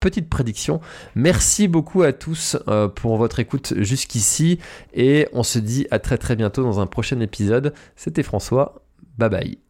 [0.00, 0.80] Petite prédiction.
[1.14, 4.58] Merci beaucoup à tous euh, pour votre écoute jusqu'ici
[4.94, 7.74] et on se dit à très très bientôt dans un prochain épisode.
[7.96, 8.82] C'était François.
[9.18, 9.69] Bye bye.